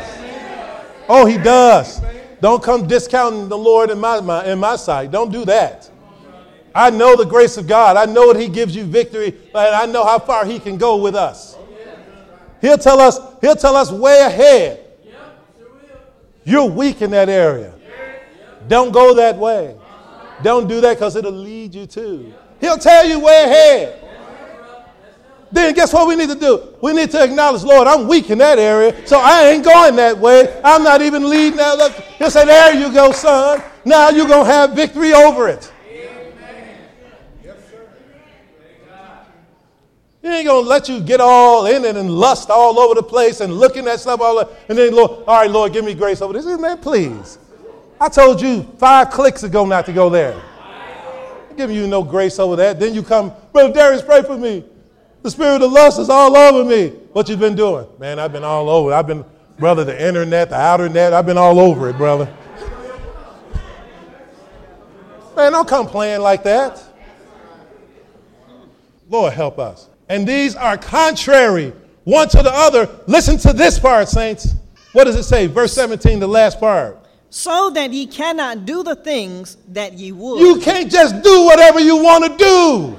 [1.08, 2.00] Oh, he does.
[2.40, 5.10] Don't come discounting the Lord in my, my in my sight.
[5.10, 5.90] Don't do that.
[6.74, 7.96] I know the grace of God.
[7.96, 10.96] I know that He gives you victory, and I know how far He can go
[10.96, 11.56] with us.
[12.60, 14.82] He'll tell us, He'll tell us way ahead.
[16.44, 17.72] You're weak in that area.
[18.68, 19.74] Don't go that way.
[20.42, 22.34] Don't do that because it'll lead you to.
[22.60, 24.02] He'll tell you way ahead.
[25.52, 26.74] Then guess what we need to do?
[26.82, 30.18] We need to acknowledge, Lord, I'm weak in that area, so I ain't going that
[30.18, 30.60] way.
[30.64, 31.78] I'm not even leading that.
[31.78, 33.62] Look, He'll say, There you go, son.
[33.84, 35.72] Now you're going to have victory over it.
[40.26, 43.40] He ain't gonna let you get all in it and lust all over the place
[43.40, 44.52] and looking at stuff all over.
[44.68, 46.44] And then, Lord, all right, Lord, give me grace over this.
[46.44, 47.38] Man, please.
[48.00, 50.34] I told you five clicks ago not to go there.
[51.56, 52.78] Giving you no grace over that.
[52.78, 54.64] Then you come, Brother Darius, pray for me.
[55.22, 56.88] The spirit of lust is all over me.
[57.12, 57.86] What you've been doing?
[57.98, 58.92] Man, I've been all over.
[58.92, 59.24] I've been,
[59.58, 62.32] brother, the internet, the outer net, I've been all over it, brother.
[65.34, 66.82] Man, don't come playing like that.
[69.08, 69.88] Lord, help us.
[70.08, 71.72] And these are contrary
[72.04, 72.88] one to the other.
[73.06, 74.54] Listen to this part, saints.
[74.92, 75.46] What does it say?
[75.46, 77.04] Verse 17, the last part.
[77.30, 80.40] So that ye cannot do the things that ye would.
[80.40, 82.98] You can't just do whatever you want to do.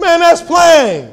[0.00, 1.10] Man, that's plain.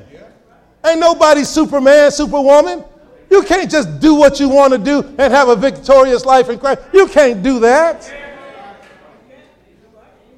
[0.85, 2.83] Ain't nobody Superman, Superwoman.
[3.29, 6.59] You can't just do what you want to do and have a victorious life in
[6.59, 6.81] Christ.
[6.93, 8.13] You can't do that.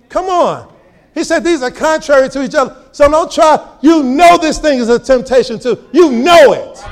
[0.09, 0.71] Come on.
[1.15, 2.75] He said these are contrary to each other.
[2.91, 3.77] So don't try.
[3.81, 5.87] You know this thing is a temptation too.
[5.91, 6.83] You know it.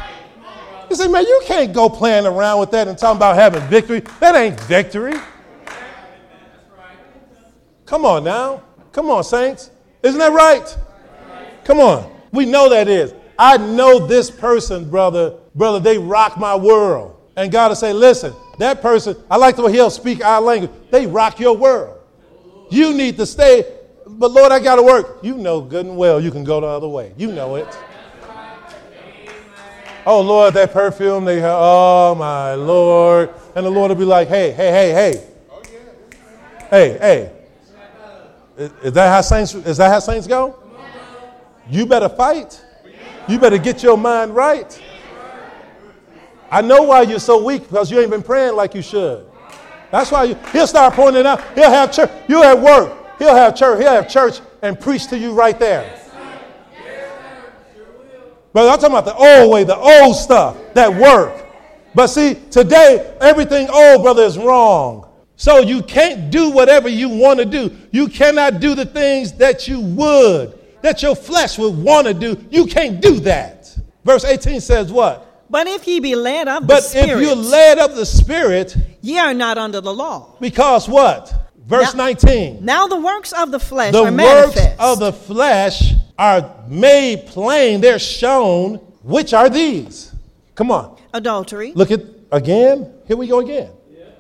[0.92, 4.02] You say, man, you can't go playing around with that and talking about having victory.
[4.20, 5.14] That ain't victory.
[7.86, 8.64] Come on now.
[8.92, 9.72] Come on, saints.
[10.04, 10.78] Isn't that right?
[11.64, 12.12] Come on.
[12.34, 13.14] We know that is.
[13.40, 15.38] I know this person, brother.
[15.56, 17.22] Brother, they rock my world.
[17.38, 20.72] And God will say, listen, that person, I like the way he'll speak our language.
[20.90, 22.00] They rock your world.
[22.70, 23.78] You need to stay.
[24.06, 25.20] But Lord, I got to work.
[25.22, 27.14] You know good and well you can go the other way.
[27.16, 27.78] You know it.
[30.06, 31.56] Oh Lord, that perfume they have.
[31.56, 33.30] Oh my Lord.
[33.56, 35.28] And the Lord will be like, hey, hey, hey, hey.
[36.70, 37.32] Hey, hey.
[38.58, 40.58] Is, is that how saints is that how saints go?
[41.70, 42.64] You better fight.
[43.28, 44.82] You better get your mind right.
[46.50, 49.26] I know why you're so weak because you ain't been praying like you should.
[49.92, 51.42] That's why you, he'll start pointing out.
[51.54, 52.10] He'll have church.
[52.28, 53.20] You at work.
[53.20, 53.80] He'll have church.
[53.80, 56.01] He'll have church and preach to you right there.
[58.54, 61.46] But I'm talking about the old way, the old stuff that work.
[61.96, 65.08] But see, today everything old, brother, is wrong.
[65.36, 67.76] So you can't do whatever you want to do.
[67.92, 72.38] You cannot do the things that you would, that your flesh would want to do.
[72.52, 73.76] You can't do that.
[74.04, 75.28] Verse 18 says what?
[75.50, 78.76] But if ye be led of the But Spirit, if you're led of the Spirit,
[79.02, 80.36] ye are not under the law.
[80.40, 81.34] because what?
[81.68, 82.60] Verse Now- 19.
[82.66, 84.80] Now the works of the flesh The are works manifest.
[84.80, 88.76] of the flesh are made plain, they're shown.
[89.04, 90.14] Which are these?
[90.54, 90.96] Come on.
[91.16, 92.02] adultery, Look at
[92.32, 92.94] again.
[93.08, 93.72] Here we go again.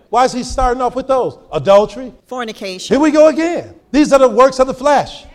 [0.10, 1.38] Why is he starting off with those?
[1.54, 2.12] Adultery.
[2.26, 3.76] fornication, Here we go again.
[3.91, 5.26] These are the works of the flesh.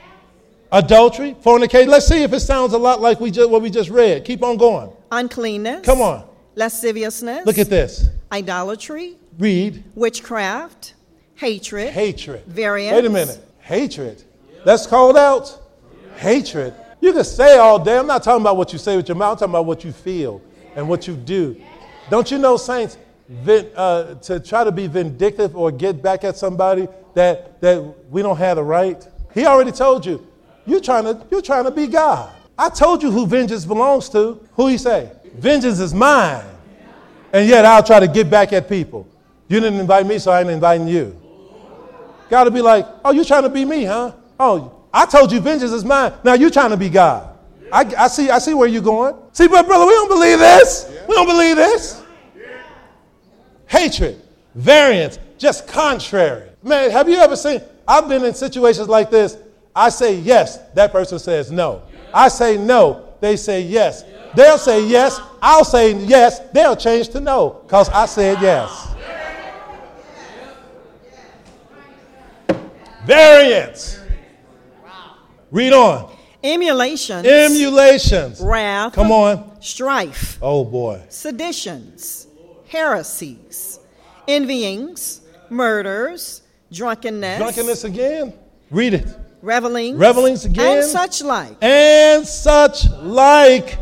[0.73, 1.89] Adultery, fornication.
[1.89, 4.25] Let's see if it sounds a lot like we just, what we just read.
[4.25, 4.91] Keep on going.
[5.13, 6.25] uncleanness, Come on.
[6.57, 8.09] lasciviousness, Look at this.
[8.33, 9.85] idolatry, Read.
[9.95, 10.95] witchcraft,
[11.37, 12.45] hatred, Hatred.
[12.47, 12.95] variance.
[12.97, 13.39] Wait a minute.
[13.61, 14.25] Hatred.
[14.65, 15.63] That's called out.
[16.17, 16.75] Hatred.
[17.01, 17.99] You can say all day.
[17.99, 19.33] I'm not talking about what you say with your mouth.
[19.33, 20.43] I'm talking about what you feel
[20.75, 21.61] and what you do.
[22.11, 22.99] Don't you know, saints?
[23.29, 28.23] vin- uh, to try to be vindictive or get back at somebody that, that we
[28.23, 29.07] don't have the right.
[29.35, 30.27] He already told you,
[30.67, 32.33] you're trying, to, you're trying to be God.
[32.59, 34.41] I told you who vengeance belongs to.
[34.55, 35.11] Who he say?
[35.35, 36.45] Vengeance is mine.
[37.33, 39.07] And yet I'll try to get back at people.
[39.49, 41.21] You didn't invite me, so I ain't inviting you.
[42.31, 44.13] Got to be like, oh, you trying to be me, huh?
[44.41, 46.15] Oh, I told you vengeance is mine.
[46.25, 47.37] Now you're trying to be God.
[47.71, 49.15] I, I, see, I see where you're going.
[49.33, 50.91] See, but brother, we don't believe this.
[51.07, 52.03] We don't believe this.
[53.67, 54.23] Hatred,
[54.55, 56.49] variance, just contrary.
[56.63, 57.61] Man, have you ever seen?
[57.87, 59.37] I've been in situations like this.
[59.75, 61.83] I say yes, that person says no.
[62.15, 64.03] I say no, they say yes.
[64.35, 68.95] They'll say yes, I'll say yes, they'll change to no because I said yes.
[73.05, 74.06] Variance.
[75.51, 76.13] Read on.
[76.43, 77.27] Emulations.
[77.27, 78.41] Emulations.
[78.41, 78.93] Wrath.
[78.93, 79.61] Come on.
[79.61, 80.39] Strife.
[80.43, 81.03] Oh boy.
[81.09, 82.27] Seditions.
[82.69, 83.79] Heresies.
[84.29, 85.21] Envyings.
[85.51, 86.43] Murders.
[86.73, 87.39] Drunkenness.
[87.39, 88.33] Drunkenness again.
[88.71, 89.07] Read it.
[89.43, 89.99] Revelings.
[89.99, 90.79] Revelings again.
[90.79, 91.57] And such like.
[91.63, 93.79] And such like.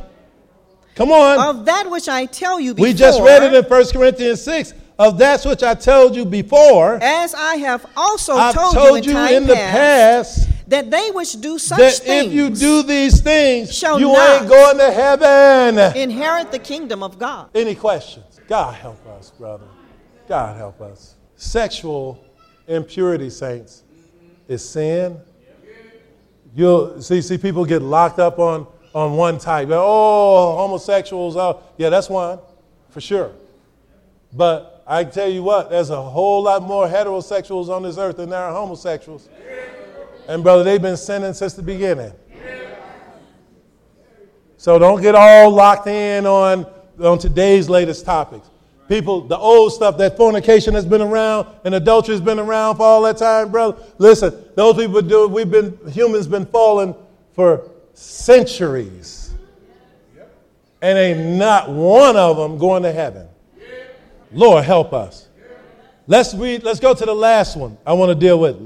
[0.94, 1.56] Come on.
[1.56, 2.88] Of that which I tell you before.
[2.88, 4.74] We just read it in 1 Corinthians 6.
[4.98, 6.98] Of that which I told you before.
[7.02, 11.10] As I have also I've told, told you in, you in the past that they
[11.10, 14.90] which do such that things if you do these things, shall you ain't going to
[14.92, 15.96] heaven.
[15.96, 17.50] inherit the kingdom of God.
[17.54, 18.40] Any questions?
[18.48, 19.66] God help us, brother.
[20.28, 21.16] God help us.
[21.36, 22.24] Sexual
[22.66, 23.82] impurity, saints,
[24.48, 25.18] is sin.
[26.54, 29.68] You'll see, see people get locked up on, on one type.
[29.70, 31.36] Oh, homosexuals.
[31.36, 32.38] Oh, yeah, that's one,
[32.90, 33.32] for sure.
[34.32, 38.30] But I tell you what, there's a whole lot more heterosexuals on this earth than
[38.30, 39.28] there are homosexuals.
[40.28, 42.12] And brother, they've been sinning since the beginning.
[44.56, 46.66] So don't get all locked in on,
[46.98, 48.48] on today's latest topics.
[48.88, 52.82] People, the old stuff, that fornication has been around and adultery has been around for
[52.82, 53.82] all that time, brother.
[53.98, 56.94] Listen, those people do, we've been, humans been falling
[57.34, 59.34] for centuries.
[60.80, 63.28] And ain't not one of them going to heaven.
[64.32, 65.28] Lord, help us.
[66.06, 68.56] Let's read, let's go to the last one I want to deal with.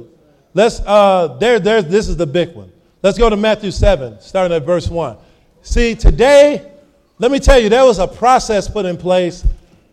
[0.59, 2.73] Let's, uh, there, there, this is the big one.
[3.01, 5.17] Let's go to Matthew 7, starting at verse 1.
[5.63, 6.73] See, today,
[7.21, 9.47] let me tell you, there was a process put in place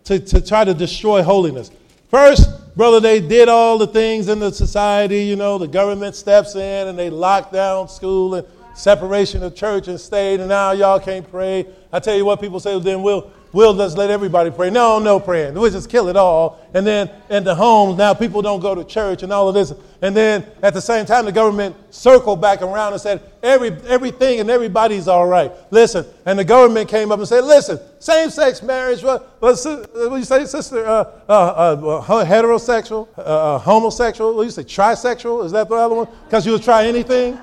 [0.05, 1.69] to, to try to destroy holiness.
[2.09, 6.55] First, brother, they did all the things in the society, you know, the government steps
[6.55, 10.99] in and they lock down school and separation of church and state, and now y'all
[10.99, 11.67] can't pray.
[11.93, 14.69] I tell you what, people say, well, then we'll, we'll just let everybody pray.
[14.69, 15.53] No, no praying.
[15.53, 16.59] We'll just kill it all.
[16.73, 19.73] And then in the homes, now people don't go to church and all of this.
[20.01, 24.41] And then at the same time, the government circled back around and said, Every, everything
[24.41, 25.51] and everybody's all right.
[25.71, 26.05] Listen.
[26.25, 30.23] And the government came up and said, listen, same sex marriage, what, what, what you
[30.23, 35.45] say, sister, uh, uh, uh, heterosexual, uh, uh, homosexual, what you say, trisexual?
[35.45, 36.07] Is that the other one?
[36.25, 37.39] Because you'll try anything?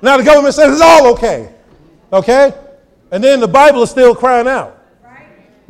[0.00, 1.54] Now the government says it's all okay.
[2.12, 2.54] Okay?
[3.10, 4.79] And then the Bible is still crying out.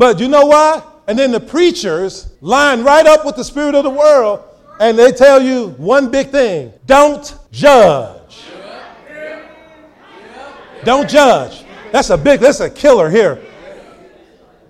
[0.01, 0.83] But you know why?
[1.09, 4.43] And then the preachers line right up with the spirit of the world
[4.81, 8.45] and they tell you one big thing don't judge.
[10.85, 11.67] Don't judge.
[11.93, 13.43] That's a big, that's a killer here.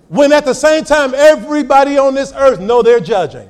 [0.08, 3.48] When at the same time, everybody on this earth know they're judging.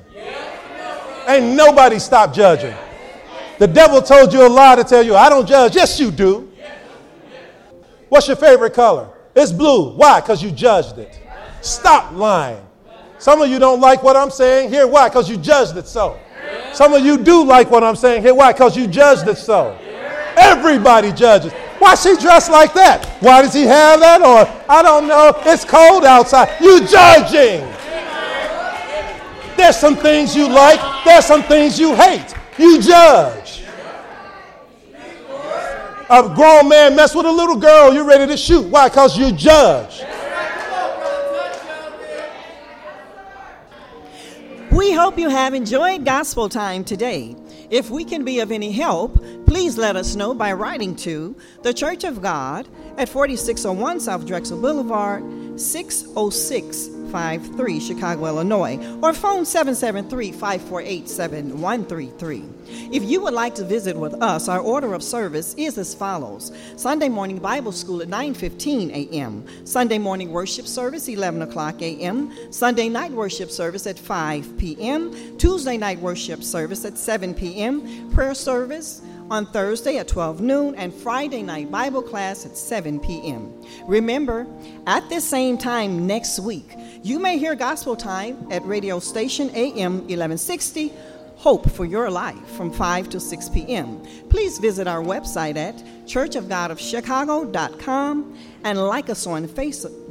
[1.27, 2.75] Ain't nobody stop judging.
[3.57, 5.75] The devil told you a lie to tell you, I don't judge.
[5.75, 6.51] Yes, you do.
[8.09, 9.09] What's your favorite color?
[9.35, 9.95] It's blue.
[9.95, 10.21] Why?
[10.21, 11.17] Because you judged it.
[11.61, 12.63] Stop lying.
[13.19, 14.69] Some of you don't like what I'm saying.
[14.69, 15.07] Here, why?
[15.07, 16.19] Because you judged it so.
[16.73, 18.23] Some of you do like what I'm saying.
[18.23, 18.51] Here, why?
[18.51, 19.77] Because you judged it so.
[20.37, 21.53] Everybody judges.
[21.77, 23.05] Why she dressed like that?
[23.21, 24.47] Why does he have that on?
[24.69, 25.33] I don't know.
[25.45, 26.49] It's cold outside.
[26.61, 27.67] You judging.
[29.57, 30.79] There's some things you like.
[31.05, 32.33] There's some things you hate.
[32.57, 33.63] You judge.
[36.09, 38.67] A grown man mess with a little girl, you're ready to shoot.
[38.67, 38.89] Why?
[38.89, 40.03] Because you judge.
[44.71, 47.35] We hope you have enjoyed gospel time today.
[47.69, 51.73] If we can be of any help, please let us know by writing to the
[51.73, 55.23] Church of God at 4601 South Drexel Boulevard,
[56.15, 56.29] oh
[57.11, 62.45] 60653, Chicago, Illinois, or phone 773 548 7133.
[62.91, 66.51] If you would like to visit with us, our order of service is as follows
[66.77, 72.87] Sunday morning Bible school at 9:15 a.m., Sunday morning worship service 11 o'clock a.m., Sunday
[72.87, 79.01] night worship service at 5 p.m., Tuesday night worship service at 7 p.m., prayer service
[79.31, 83.53] on Thursday at 12 noon and Friday night Bible class at 7 p.m.
[83.87, 84.45] Remember,
[84.85, 89.99] at this same time next week, you may hear Gospel Time at radio station AM
[89.99, 90.91] 1160
[91.37, 93.99] Hope for Your Life from 5 to 6 p.m.
[94.29, 100.10] Please visit our website at churchofgodofchicago.com and like us on Facebook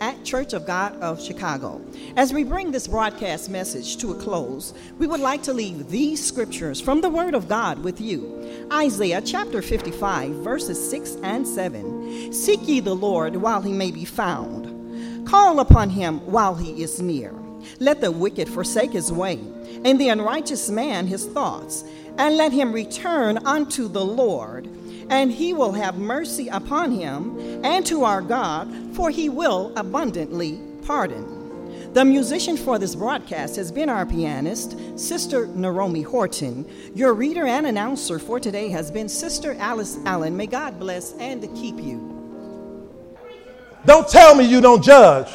[0.00, 1.80] at Church of God of Chicago.
[2.16, 6.24] As we bring this broadcast message to a close, we would like to leave these
[6.24, 8.66] scriptures from the Word of God with you.
[8.72, 12.32] Isaiah chapter 55, verses 6 and 7.
[12.32, 17.00] Seek ye the Lord while he may be found, call upon him while he is
[17.00, 17.32] near.
[17.78, 19.38] Let the wicked forsake his way
[19.84, 21.84] and the unrighteous man his thoughts,
[22.18, 24.68] and let him return unto the Lord,
[25.10, 30.60] and he will have mercy upon him, and to our God, for he will abundantly
[30.86, 31.92] pardon.
[31.92, 36.64] The musician for this broadcast has been our pianist, Sister Naomi Horton.
[36.94, 40.36] Your reader and announcer for today has been Sister Alice Allen.
[40.36, 42.06] May God bless and keep you.
[43.86, 45.32] Don't tell me you don't judge.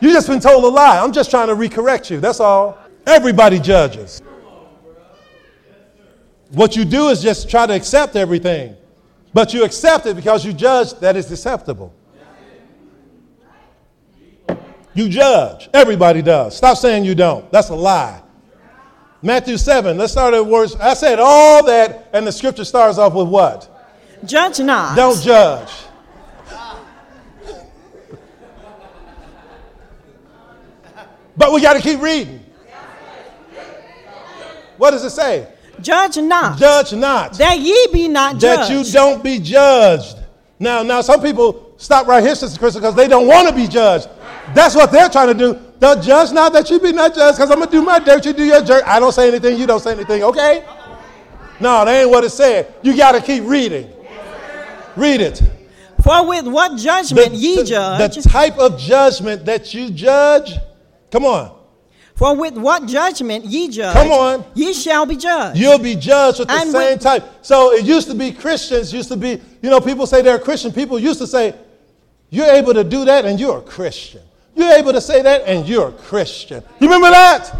[0.00, 0.98] You just been told a lie.
[0.98, 2.18] I'm just trying to recorrect you.
[2.18, 2.78] That's all.
[3.06, 4.22] Everybody judges.
[6.50, 8.76] What you do is just try to accept everything.
[9.34, 11.94] But you accept it because you judge that it's acceptable.
[14.94, 15.68] You judge.
[15.74, 16.56] Everybody does.
[16.56, 17.50] Stop saying you don't.
[17.52, 18.22] That's a lie.
[19.20, 20.76] Matthew 7, let's start at words.
[20.76, 23.68] I said all that, and the scripture starts off with what?
[24.24, 24.96] Judge not.
[24.96, 25.70] Don't judge.
[31.36, 32.44] But we got to keep reading.
[34.76, 35.52] What does it say?
[35.80, 36.58] Judge not.
[36.58, 37.34] Judge not.
[37.34, 38.70] That ye be not That judged.
[38.70, 40.16] That you don't be judged.
[40.58, 43.68] Now, now some people stop right here, Sister Krista, because they don't want to be
[43.68, 44.08] judged.
[44.54, 45.60] That's what they're trying to do.
[45.78, 48.32] Don't judge not that you be not judged, because I'm gonna do my dirt, you
[48.32, 48.82] do your dirt.
[48.84, 50.64] I don't say anything, you don't say anything, okay?
[51.60, 52.74] No, that ain't what it said.
[52.82, 53.88] You gotta keep reading.
[54.96, 55.40] Read it.
[56.02, 60.54] For with what judgment ye the, judge, the type of judgment that you judge,
[61.10, 61.57] come on.
[62.18, 64.44] For with what judgment ye judge, Come on.
[64.54, 65.56] ye shall be judged.
[65.58, 67.24] You'll be judged with the And same with- type.
[67.42, 70.72] So it used to be Christians, used to be, you know, people say they're Christian.
[70.72, 71.54] People used to say,
[72.30, 74.20] you're able to do that and you're a Christian.
[74.56, 76.62] You're able to say that and you're a Christian.
[76.80, 77.54] You remember that?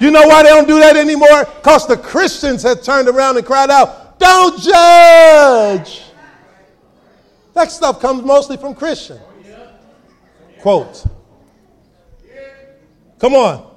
[0.00, 1.46] You know why they don't do that anymore?
[1.56, 6.02] Because the Christians had turned around and cried out, don't judge.
[7.54, 9.18] That stuff comes mostly from Christian.
[10.60, 11.04] Quote.
[13.18, 13.73] Come on.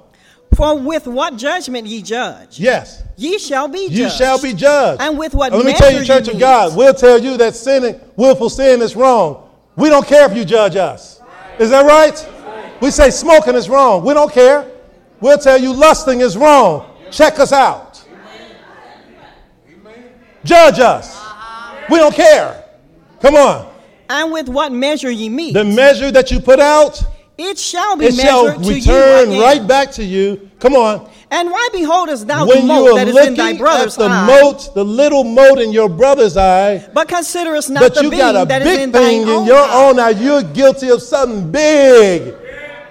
[0.58, 3.04] For with what judgment ye judge, Yes.
[3.16, 3.96] ye shall be judged.
[3.96, 5.00] You shall be judged.
[5.00, 6.40] And with what Let me tell you, Church you of.
[6.40, 9.48] God, we'll tell you that sinning, willful sin is wrong.
[9.76, 11.20] We don't care if you judge us.
[11.60, 12.28] Is that right?
[12.80, 14.04] We say smoking is wrong.
[14.04, 14.68] We don't care.
[15.20, 16.90] We'll tell you lusting is wrong.
[17.12, 18.04] Check us out.
[20.42, 21.20] Judge us.
[21.88, 22.64] We don't care.
[23.22, 23.70] Come on.
[24.10, 27.00] And with what measure ye meet, The measure that you put out,
[27.38, 30.50] it shall be it shall measured to you return right back to you.
[30.58, 31.08] Come on.
[31.30, 34.26] And why beholdest thou When the mote that is in thy at brother's the eye,
[34.26, 38.18] mote, the little mote in your brother's eye, but considerest not But the you beam
[38.18, 39.88] got a that is big in thing in your eye?
[39.88, 40.10] own eye.
[40.10, 42.34] You're guilty of something big.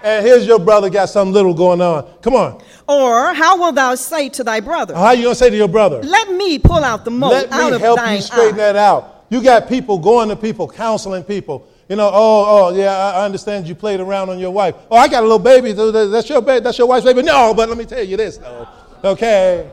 [0.04, 2.06] And here's your brother got something little going on.
[2.22, 2.62] Come on.
[2.88, 5.68] Or how will thou say to thy brother, How are you gonna say to your
[5.68, 6.02] brother?
[6.04, 8.58] Let me pull out the mote Let out me help you straighten eye.
[8.58, 9.26] that out.
[9.30, 11.68] You got people going to people, counseling people.
[11.90, 14.76] You know, oh, oh, yeah, I understand you played around on your wife.
[14.92, 15.72] Oh, I got a little baby.
[15.72, 16.62] That's your baby.
[16.62, 17.22] That's your wife's baby.
[17.22, 18.68] No, but let me tell you this though.
[19.04, 19.72] Okay.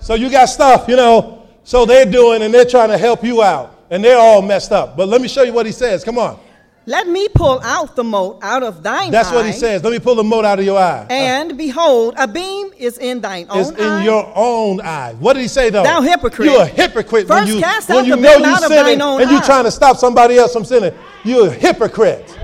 [0.00, 1.48] So you got stuff, you know.
[1.64, 4.96] So they're doing, and they're trying to help you out, and they're all messed up.
[4.96, 6.04] But let me show you what he says.
[6.04, 6.38] Come on.
[6.84, 9.10] Let me pull out the mote out of thine eye.
[9.10, 9.34] That's eye.
[9.34, 9.84] what he says.
[9.84, 11.06] Let me pull the mote out of your eye.
[11.10, 13.60] And behold, a beam is in thine own eye.
[13.60, 14.04] It's in eye.
[14.04, 15.14] your own eye.
[15.18, 15.84] What did he say though?
[15.84, 16.50] Thou hypocrite.
[16.50, 18.62] You're a hypocrite when First you cast when out you the know beam you out
[18.62, 20.92] of sinning thine own and you're trying to stop somebody else from sinning.
[21.24, 22.36] You're a hypocrite.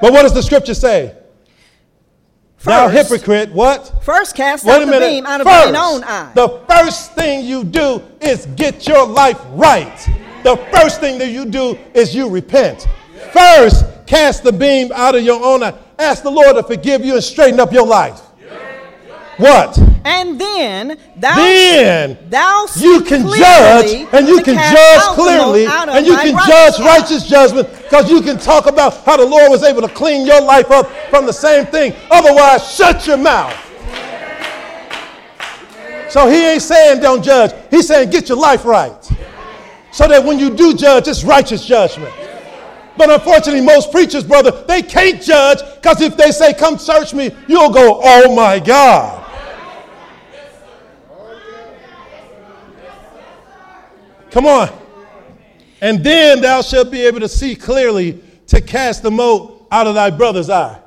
[0.00, 1.16] But what does the scripture say?
[2.64, 4.04] Thou hypocrite, what?
[4.04, 6.30] First cast Wait out the beam out of First, thine own eye.
[6.34, 10.08] The first thing you do is get your life right.
[10.44, 12.86] The first thing that you do is you repent.
[13.32, 15.74] First, cast the beam out of your own eye.
[15.98, 18.20] Ask the Lord to forgive you and straighten up your life.
[19.38, 19.78] What?
[20.04, 25.88] and then thou, Then thou you can judge and you can judge clearly mote out
[25.88, 29.50] of and you can judge righteous judgment because you can talk about how the Lord
[29.50, 31.94] was able to clean your life up from the same thing.
[32.10, 33.56] Otherwise, shut your mouth.
[36.10, 37.52] So he ain't saying don't judge.
[37.70, 39.02] He's saying get your life right.
[39.92, 42.12] So that when you do judge, it's righteous judgment.
[42.96, 47.30] But unfortunately, most preachers, brother, they can't judge because if they say, Come search me,
[47.48, 49.20] you'll go, Oh my God.
[54.30, 54.70] Come on.
[55.82, 59.94] And then thou shalt be able to see clearly to cast the mote out of
[59.94, 60.80] thy brother's eye.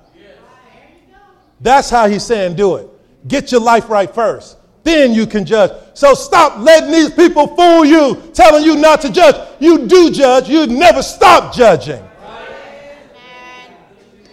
[1.59, 2.89] That's how he's saying do it.
[3.27, 4.57] Get your life right first.
[4.85, 5.71] Then you can judge.
[5.95, 9.35] So stop letting these people fool you, telling you not to judge.
[9.59, 12.01] You do judge, you never stop judging.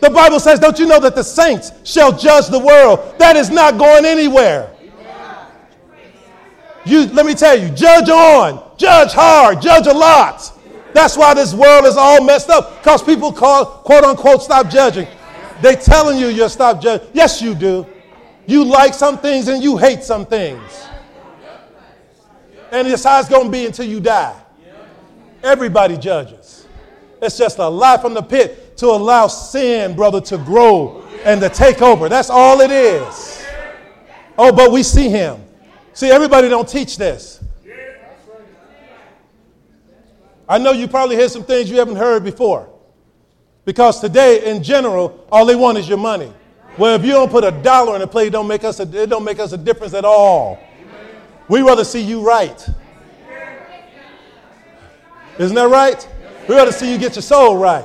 [0.00, 3.14] The Bible says, Don't you know that the saints shall judge the world?
[3.18, 4.70] That is not going anywhere.
[6.84, 10.52] You, let me tell you, judge on, judge hard, judge a lot.
[10.92, 15.06] That's why this world is all messed up because people call, quote unquote, stop judging.
[15.62, 17.08] They telling you you'll stop judging.
[17.14, 17.86] Yes, you do.
[18.46, 20.86] You like some things and you hate some things.
[22.70, 24.38] And it's how it's going to be until you die.
[25.42, 26.66] Everybody judges.
[27.20, 31.48] It's just a lie from the pit to allow sin, brother, to grow and to
[31.48, 32.08] take over.
[32.08, 33.44] That's all it is.
[34.38, 35.40] Oh, but we see him.
[35.92, 37.44] See, everybody don't teach this.
[40.48, 42.68] I know you probably heard some things you haven't heard before.
[43.64, 46.32] Because today, in general, all they want is your money.
[46.78, 49.02] Well, if you don't put a dollar in a plate, it don't make us a,
[49.02, 50.58] it don't make us a difference at all.
[51.48, 52.66] We rather see you right.
[55.38, 56.08] Isn't that right?
[56.48, 57.84] We rather see you get your soul right.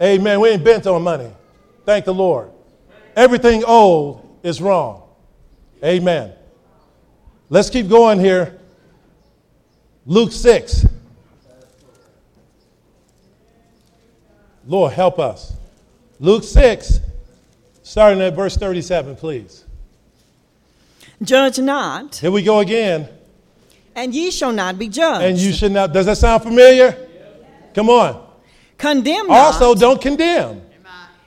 [0.00, 0.40] Amen.
[0.40, 1.30] We ain't bent on money.
[1.84, 2.50] Thank the Lord.
[3.16, 5.02] Everything old is wrong.
[5.84, 6.32] Amen.
[7.48, 8.58] Let's keep going here.
[10.06, 10.86] Luke 6.
[14.66, 15.54] Lord, help us.
[16.20, 17.00] Luke 6,
[17.82, 19.64] starting at verse 37, please.
[21.22, 23.08] Judge not, Here we go again.
[23.94, 25.24] and ye shall not be judged.
[25.24, 25.92] And you should not.
[25.92, 26.96] Does that sound familiar?
[27.74, 28.26] Come on.
[28.78, 30.60] condemn not, Also, don't condemn.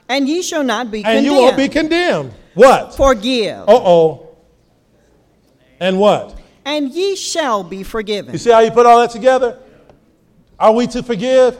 [0.08, 1.16] and ye shall not be And condemned.
[1.18, 2.32] And you won't be condemned.
[2.54, 2.94] What?
[2.94, 4.28] Forgive, Uh oh.
[5.80, 6.34] And what?
[6.64, 8.32] and ye shall be forgiven.
[8.32, 9.58] You see how you put all that together?
[10.58, 11.58] Are we to forgive?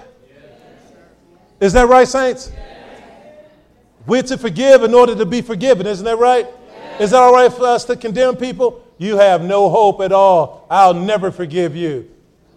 [1.61, 2.51] Is that right, saints?
[4.07, 5.87] We're to forgive in order to be forgiven.
[5.87, 6.47] Isn't that right?
[7.01, 8.83] Is that all right for us to condemn people?
[8.99, 10.67] You have no hope at all.
[10.71, 12.09] I'll never forgive you.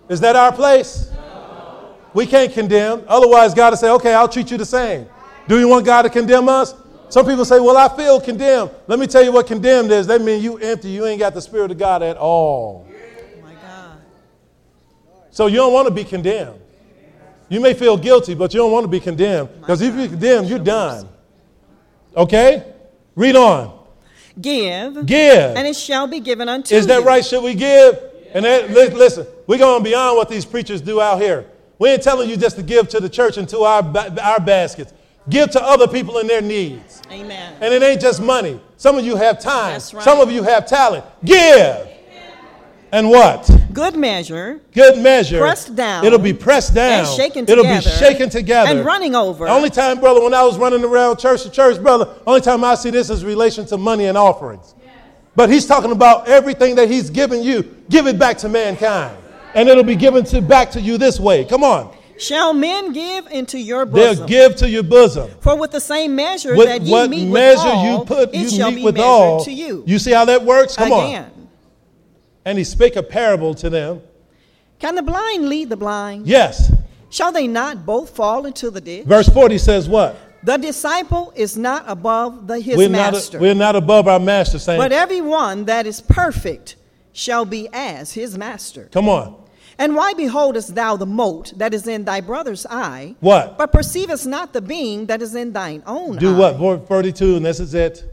[0.08, 1.12] Is that our place?
[2.14, 3.04] We can't condemn.
[3.08, 5.08] Otherwise, God will say, okay, I'll treat you the same.
[5.48, 6.74] Do you want God to condemn us?
[7.10, 8.72] Some people say, well, I feel condemned.
[8.88, 10.08] Let me tell you what condemned is.
[10.08, 10.90] That means you empty.
[10.90, 12.88] You ain't got the Spirit of God at all.
[12.88, 13.98] Oh my God.
[15.32, 16.60] So you don't want to be condemned.
[17.50, 19.50] You may feel guilty, but you don't want to be condemned.
[19.60, 21.10] Because if you're condemned, you're done.
[22.16, 22.74] Okay?
[23.16, 23.78] Read on.
[24.40, 25.56] Give, Give.
[25.56, 26.80] and it shall be given unto you.
[26.80, 27.06] Is that you.
[27.06, 27.26] right?
[27.26, 28.00] Should we give?
[28.34, 31.46] And that, listen, we're going beyond what these preachers do out here.
[31.78, 33.84] We ain't telling you just to give to the church and to our,
[34.22, 34.94] our baskets.
[35.30, 37.02] Give to other people in their needs.
[37.12, 37.56] Amen.
[37.62, 38.60] And it ain't just money.
[38.78, 39.74] Some of you have time.
[39.74, 40.04] That's right.
[40.04, 41.06] Some of you have talent.
[41.24, 41.88] Give.
[42.92, 43.50] And what?
[43.74, 45.40] Good measure, Good measure.
[45.40, 47.00] Pressed down It'll be pressed down.
[47.06, 47.52] and shaken together.
[47.52, 48.72] It'll together, be shaken together.
[48.72, 49.46] and running over.
[49.46, 52.64] The only time, brother, when I was running around church to church, brother, only time
[52.64, 54.74] I see this is relation to money and offerings.
[55.36, 57.64] But he's talking about everything that he's given you.
[57.90, 59.16] Give it back to mankind.
[59.54, 61.46] And it'll be given to back to you this way.
[61.46, 61.96] Come on.
[62.18, 64.28] Shall men give into your They'll bosom?
[64.28, 65.30] give to your bosom.
[65.40, 68.42] For with the same measure With that ye what meet measure withal, you put, it
[68.42, 69.44] you shall meet be with measured all.
[69.46, 69.84] to you.
[69.88, 70.76] You see how that works?
[70.76, 71.24] Come Again.
[71.24, 71.39] on.
[72.46, 74.02] And he spake a parable to them.
[74.80, 76.26] Can the blind lead the blind?
[76.26, 76.72] Yes.
[77.10, 79.06] Shall they not both fall into the ditch?
[79.06, 80.16] Verse 40 says what?
[80.44, 84.58] The disciple is not above the, his We're master, not, we're not above our master,
[84.58, 86.78] saying, but every one that is perfect
[87.12, 88.88] shall be as his master.
[88.94, 89.36] Come on.
[89.78, 93.58] And why beholdest thou the mote that is in thy brother's eye, What?
[93.58, 96.20] but perceivest not the beam that is in thine own eye.
[96.20, 96.38] Do eye?
[96.38, 96.58] what?
[96.58, 98.06] Verse 32, and this is it.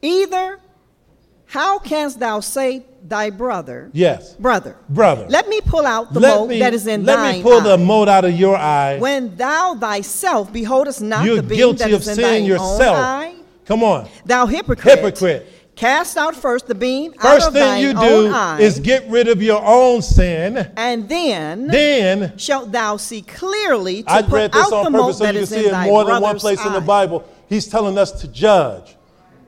[0.00, 0.58] Either
[1.52, 4.34] how canst thou say thy brother, Yes.
[4.36, 5.26] brother, Brother.
[5.28, 7.42] let me pull out the let mote me, that is in let thine Let me
[7.42, 8.98] pull eye, the mote out of your eye.
[8.98, 12.96] when thou thyself beholdest not You're the beam that is in thine yourself.
[12.96, 13.34] own eye?
[13.66, 14.08] Come on.
[14.24, 14.98] Thou hypocrite.
[14.98, 15.46] Hypocrite.
[15.76, 19.28] Cast out first the beam out First of thing you do eye, is get rid
[19.28, 20.70] of your own sin.
[20.76, 24.90] and then, Then shalt thou see clearly to I put read this out on the
[24.98, 26.80] purpose mote so that you can see in it more than one place in the.
[26.80, 27.24] Bible.
[27.48, 28.96] He's telling us to judge.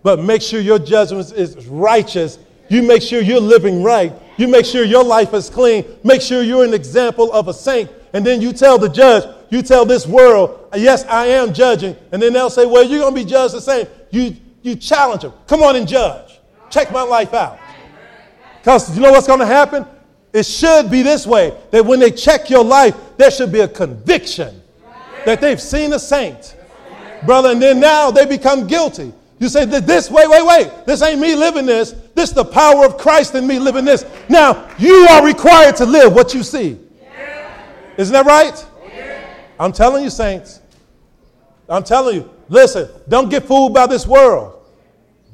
[0.04, 2.38] But make sure your judgment is righteous.
[2.68, 4.12] You make sure you're living right.
[4.36, 5.84] You make sure your life is clean.
[6.04, 7.90] Make sure you're an example of a saint.
[8.12, 11.96] And then you tell the judge, you tell this world, yes, I am judging.
[12.12, 13.86] And then they'll say, well, you're going to be judged the same.
[14.10, 15.32] You, you challenge them.
[15.46, 16.38] Come on and judge.
[16.68, 17.58] Check my life out.
[18.58, 19.86] Because you know what's going to happen?
[20.34, 23.68] It should be this way that when they check your life, there should be a
[23.68, 24.60] conviction
[25.24, 26.56] that they've seen a saint.
[27.24, 29.14] Brother, and then now they become guilty.
[29.44, 30.86] You say, that this, wait, wait, wait.
[30.86, 31.90] This ain't me living this.
[32.14, 34.06] This is the power of Christ in me living this.
[34.26, 36.80] Now, you are required to live what you see.
[37.98, 38.66] Isn't that right?
[39.60, 40.62] I'm telling you, saints.
[41.68, 42.30] I'm telling you.
[42.48, 44.64] Listen, don't get fooled by this world.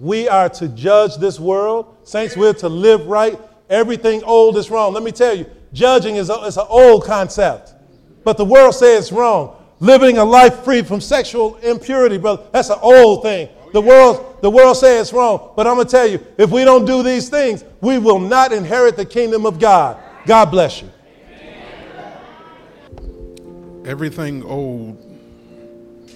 [0.00, 1.94] We are to judge this world.
[2.02, 3.38] Saints, we're to live right.
[3.68, 4.92] Everything old is wrong.
[4.92, 7.74] Let me tell you, judging is, a, is an old concept.
[8.24, 9.56] But the world says it's wrong.
[9.78, 13.48] Living a life free from sexual impurity, brother, that's an old thing.
[13.72, 15.52] The world, the world says it's wrong.
[15.56, 18.52] But I'm going to tell you, if we don't do these things, we will not
[18.52, 20.02] inherit the kingdom of God.
[20.26, 20.90] God bless you.
[23.84, 24.98] Everything old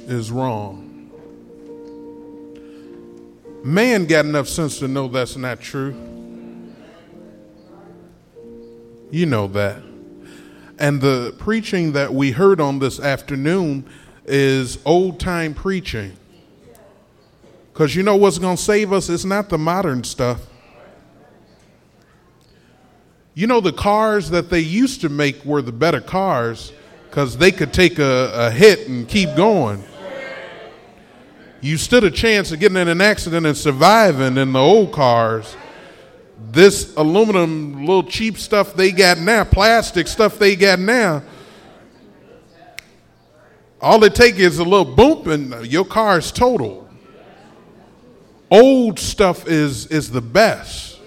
[0.07, 1.11] is wrong.
[3.63, 5.95] Man got enough sense to know that's not true.
[9.11, 9.81] You know that.
[10.79, 13.89] And the preaching that we heard on this afternoon
[14.27, 16.17] is old time preaching.
[17.75, 19.11] Because you know what's going to save us?
[19.11, 20.41] It's not the modern stuff.
[23.35, 26.73] You know, the cars that they used to make were the better cars
[27.11, 29.85] because they could take a, a hit and keep going
[31.65, 35.57] you stood a chance of getting in an accident and surviving in the old cars.
[36.51, 41.23] This aluminum, little cheap stuff they got now, plastic stuff they got now,
[43.81, 46.84] all it takes is a little boom and your car is total.
[48.55, 51.01] Old stuff is, is the best.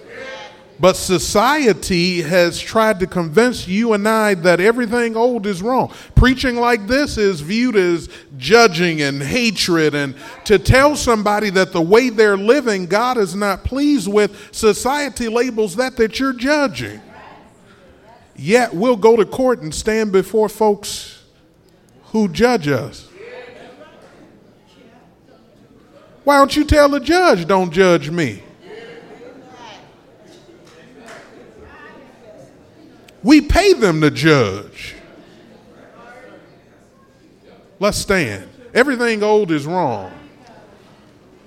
[0.78, 5.90] But society has tried to convince you and I that everything old is wrong.
[6.14, 9.94] Preaching like this is viewed as judging and hatred.
[9.94, 15.28] And to tell somebody that the way they're living, God is not pleased with, society
[15.28, 17.00] labels that that you're judging.
[18.36, 21.24] Yet we'll go to court and stand before folks
[22.12, 23.07] who judge us.
[26.28, 28.42] Why don't you tell the judge, don't judge me?
[33.22, 34.94] We pay them to judge.
[37.80, 38.46] Let's stand.
[38.74, 40.12] Everything old is wrong.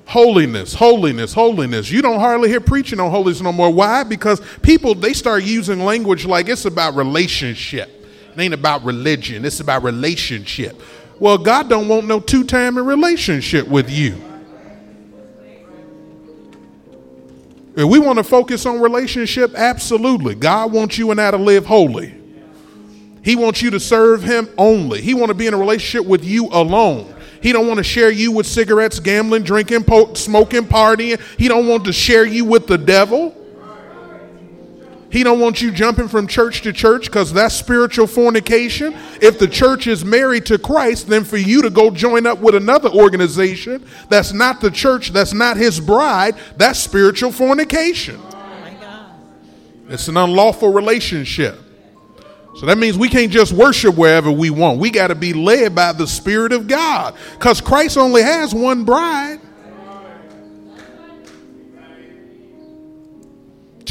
[0.07, 1.91] Holiness, holiness, holiness.
[1.91, 3.69] You don't hardly hear preaching on holiness no more.
[3.69, 4.03] Why?
[4.03, 7.87] Because people they start using language like it's about relationship.
[8.33, 9.45] It ain't about religion.
[9.45, 10.81] It's about relationship.
[11.19, 14.30] Well, God don't want no two-time relationship with you.
[17.75, 20.35] If we want to focus on relationship, absolutely.
[20.35, 22.15] God wants you and I to live holy.
[23.23, 25.01] He wants you to serve him only.
[25.01, 27.13] He want to be in a relationship with you alone.
[27.41, 31.19] He don't want to share you with cigarettes, gambling, drinking, po- smoking, partying.
[31.37, 33.35] He don't want to share you with the devil.
[35.11, 38.95] He don't want you jumping from church to church because that's spiritual fornication.
[39.21, 42.55] If the church is married to Christ, then for you to go join up with
[42.55, 48.21] another organization that's not the church, that's not his bride, that's spiritual fornication.
[49.89, 51.59] It's an unlawful relationship.
[52.55, 54.79] So that means we can't just worship wherever we want.
[54.79, 58.85] We got to be led by the Spirit of God because Christ only has one
[58.85, 59.41] bride.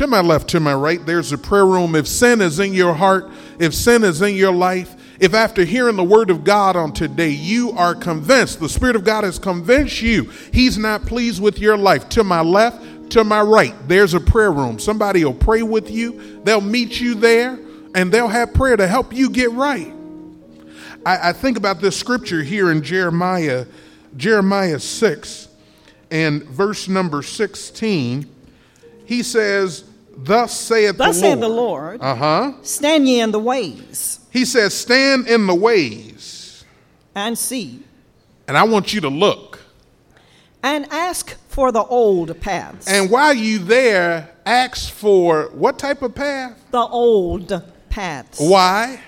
[0.00, 1.94] To my left, to my right, there's a prayer room.
[1.94, 5.96] If sin is in your heart, if sin is in your life, if after hearing
[5.96, 10.00] the word of God on today, you are convinced, the Spirit of God has convinced
[10.00, 14.20] you He's not pleased with your life, to my left, to my right, there's a
[14.20, 14.78] prayer room.
[14.78, 17.58] Somebody will pray with you, they'll meet you there,
[17.94, 19.92] and they'll have prayer to help you get right.
[21.04, 23.66] I, I think about this scripture here in Jeremiah,
[24.16, 25.48] Jeremiah 6,
[26.10, 28.26] and verse number 16.
[29.04, 29.89] He says,
[30.22, 31.32] Thus saith Thus the Lord.
[31.32, 32.00] saith the Lord.
[32.02, 32.52] Uh huh.
[32.62, 36.64] Stand ye in the ways He says, Stand in the ways,
[37.14, 37.80] and see,
[38.46, 39.60] and I want you to look.
[40.62, 42.86] and ask for the old paths.
[42.86, 46.56] And while you there, ask for what type of path?
[46.70, 48.38] the old paths.
[48.40, 49.00] Why?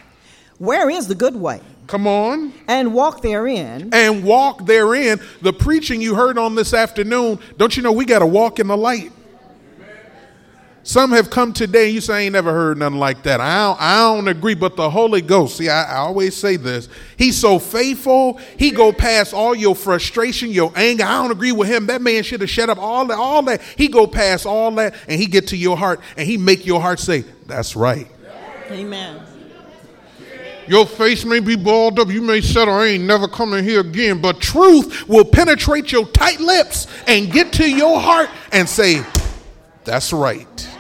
[0.58, 1.60] Where is the good way?
[1.88, 2.52] Come on.
[2.68, 3.90] And walk therein.
[3.92, 5.20] And walk therein.
[5.42, 8.68] The preaching you heard on this afternoon, don't you know we got to walk in
[8.68, 9.12] the light?
[10.84, 13.40] Some have come today, you say, I ain't never heard nothing like that.
[13.40, 16.88] I don't, I don't agree, but the Holy Ghost, see, I, I always say this.
[17.16, 21.04] He's so faithful, he go past all your frustration, your anger.
[21.04, 21.86] I don't agree with him.
[21.86, 23.62] That man should have shut up all that, all that.
[23.62, 26.80] He go past all that, and he get to your heart, and he make your
[26.80, 28.08] heart say, that's right.
[28.68, 29.20] Amen.
[30.66, 32.08] Your face may be balled up.
[32.08, 34.20] You may say, I ain't never coming here again.
[34.20, 39.04] But truth will penetrate your tight lips and get to your heart and say,
[39.84, 40.71] That's right.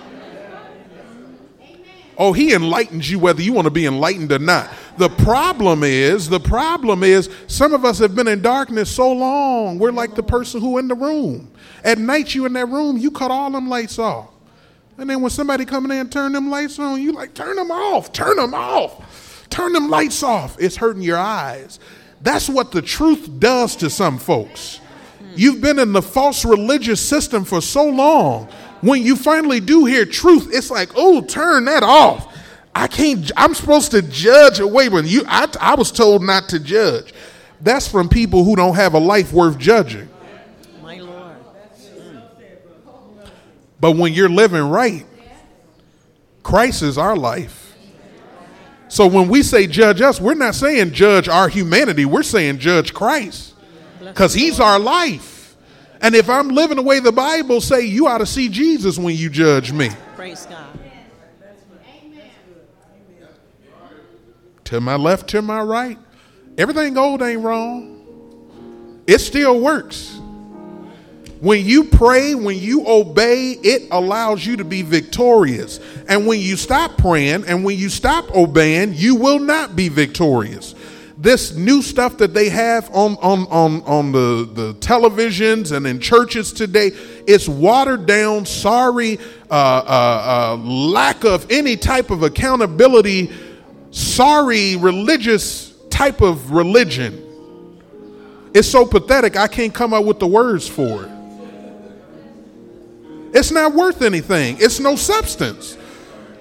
[2.24, 4.72] Oh, he enlightens you whether you want to be enlightened or not.
[4.96, 9.80] The problem is, the problem is, some of us have been in darkness so long,
[9.80, 11.50] we're like the person who in the room.
[11.82, 14.28] At night, you in that room, you cut all them lights off.
[14.98, 17.56] And then when somebody come in there and turn them lights on, you like, turn
[17.56, 20.56] them off, turn them off, turn them lights off.
[20.60, 21.80] It's hurting your eyes.
[22.20, 24.78] That's what the truth does to some folks.
[25.34, 28.48] You've been in the false religious system for so long.
[28.82, 32.36] When you finally do hear truth, it's like, oh, turn that off.
[32.74, 36.58] I can't, I'm supposed to judge away when you, I, I was told not to
[36.58, 37.14] judge.
[37.60, 40.08] That's from people who don't have a life worth judging.
[40.82, 41.36] My Lord.
[43.78, 45.06] But when you're living right,
[46.42, 47.76] Christ is our life.
[48.88, 52.92] So when we say judge us, we're not saying judge our humanity, we're saying judge
[52.92, 53.54] Christ
[54.00, 55.41] because he's our life.
[56.02, 59.16] And if I'm living the way the Bible say, you ought to see Jesus when
[59.16, 59.90] you judge me.
[60.16, 60.66] Praise God.
[64.64, 65.98] To my left, to my right,
[66.58, 69.02] everything old ain't wrong.
[69.06, 70.18] It still works.
[71.40, 75.80] When you pray, when you obey, it allows you to be victorious.
[76.08, 80.74] And when you stop praying and when you stop obeying, you will not be victorious.
[81.22, 86.00] This new stuff that they have on, on, on, on the, the televisions and in
[86.00, 86.90] churches today,
[87.28, 93.30] it's watered down, sorry, uh, uh, uh, lack of any type of accountability,
[93.92, 97.20] sorry, religious type of religion.
[98.52, 101.10] It's so pathetic, I can't come up with the words for it.
[103.32, 104.56] It's not worth anything.
[104.58, 105.78] It's no substance.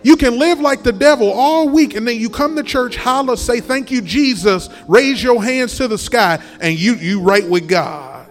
[0.04, 3.36] You can live like the devil all week and then you come to church, holler,
[3.36, 7.68] say, Thank you, Jesus, raise your hands to the sky, and you you right with
[7.68, 8.28] God.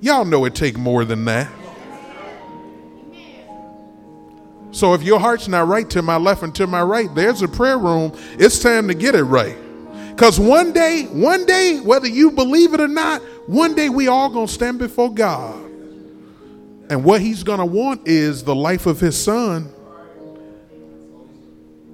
[0.00, 1.50] Y'all know it take more than that.
[4.72, 7.48] So if your heart's not right to my left and to my right, there's a
[7.48, 8.16] prayer room.
[8.38, 9.56] It's time to get it right.
[10.10, 14.28] Because one day, one day, whether you believe it or not, one day we all
[14.28, 15.58] gonna stand before God.
[16.88, 19.72] And what he's to want is the life of his son.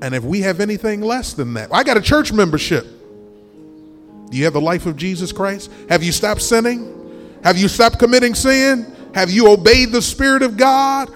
[0.07, 2.87] And if we have anything less than that, I got a church membership.
[4.31, 5.69] Do you have the life of Jesus Christ?
[5.89, 7.41] Have you stopped sinning?
[7.43, 8.87] Have you stopped committing sin?
[9.15, 11.13] Have you obeyed the Spirit of God?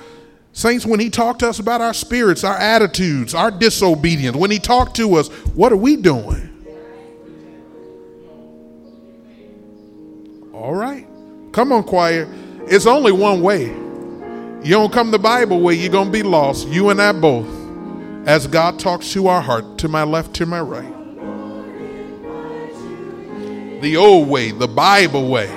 [0.53, 4.59] Saints, when he talked to us about our spirits, our attitudes, our disobedience, when he
[4.59, 6.49] talked to us, what are we doing?
[10.53, 11.07] All right.
[11.53, 12.29] Come on, choir.
[12.67, 13.67] It's only one way.
[13.67, 16.67] You don't come the Bible way, you're going to be lost.
[16.67, 17.60] You and I both.
[18.27, 20.93] As God talks to our heart, to my left, to my right.
[23.81, 25.49] The old way, the Bible way.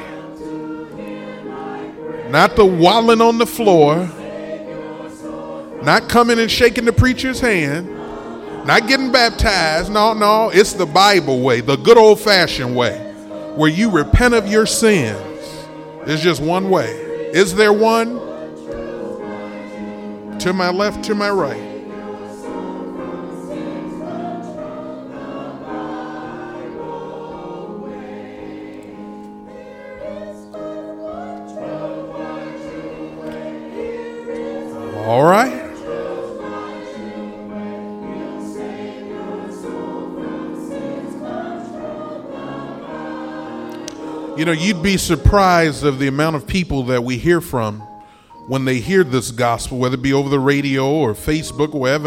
[2.29, 4.09] Not the walling on the floor.
[5.83, 7.89] Not coming and shaking the preacher's hand.
[8.65, 9.91] Not getting baptized.
[9.91, 10.49] No, no.
[10.49, 12.97] It's the Bible way, the good old fashioned way,
[13.55, 15.19] where you repent of your sins.
[16.05, 16.91] There's just one way.
[17.33, 18.19] Is there one?
[20.39, 21.72] To my left, to my right.
[35.13, 35.51] All right.
[44.35, 47.81] You know, you'd be surprised of the amount of people that we hear from
[48.47, 52.01] when they hear this gospel, whether it be over the radio or Facebook, or wherever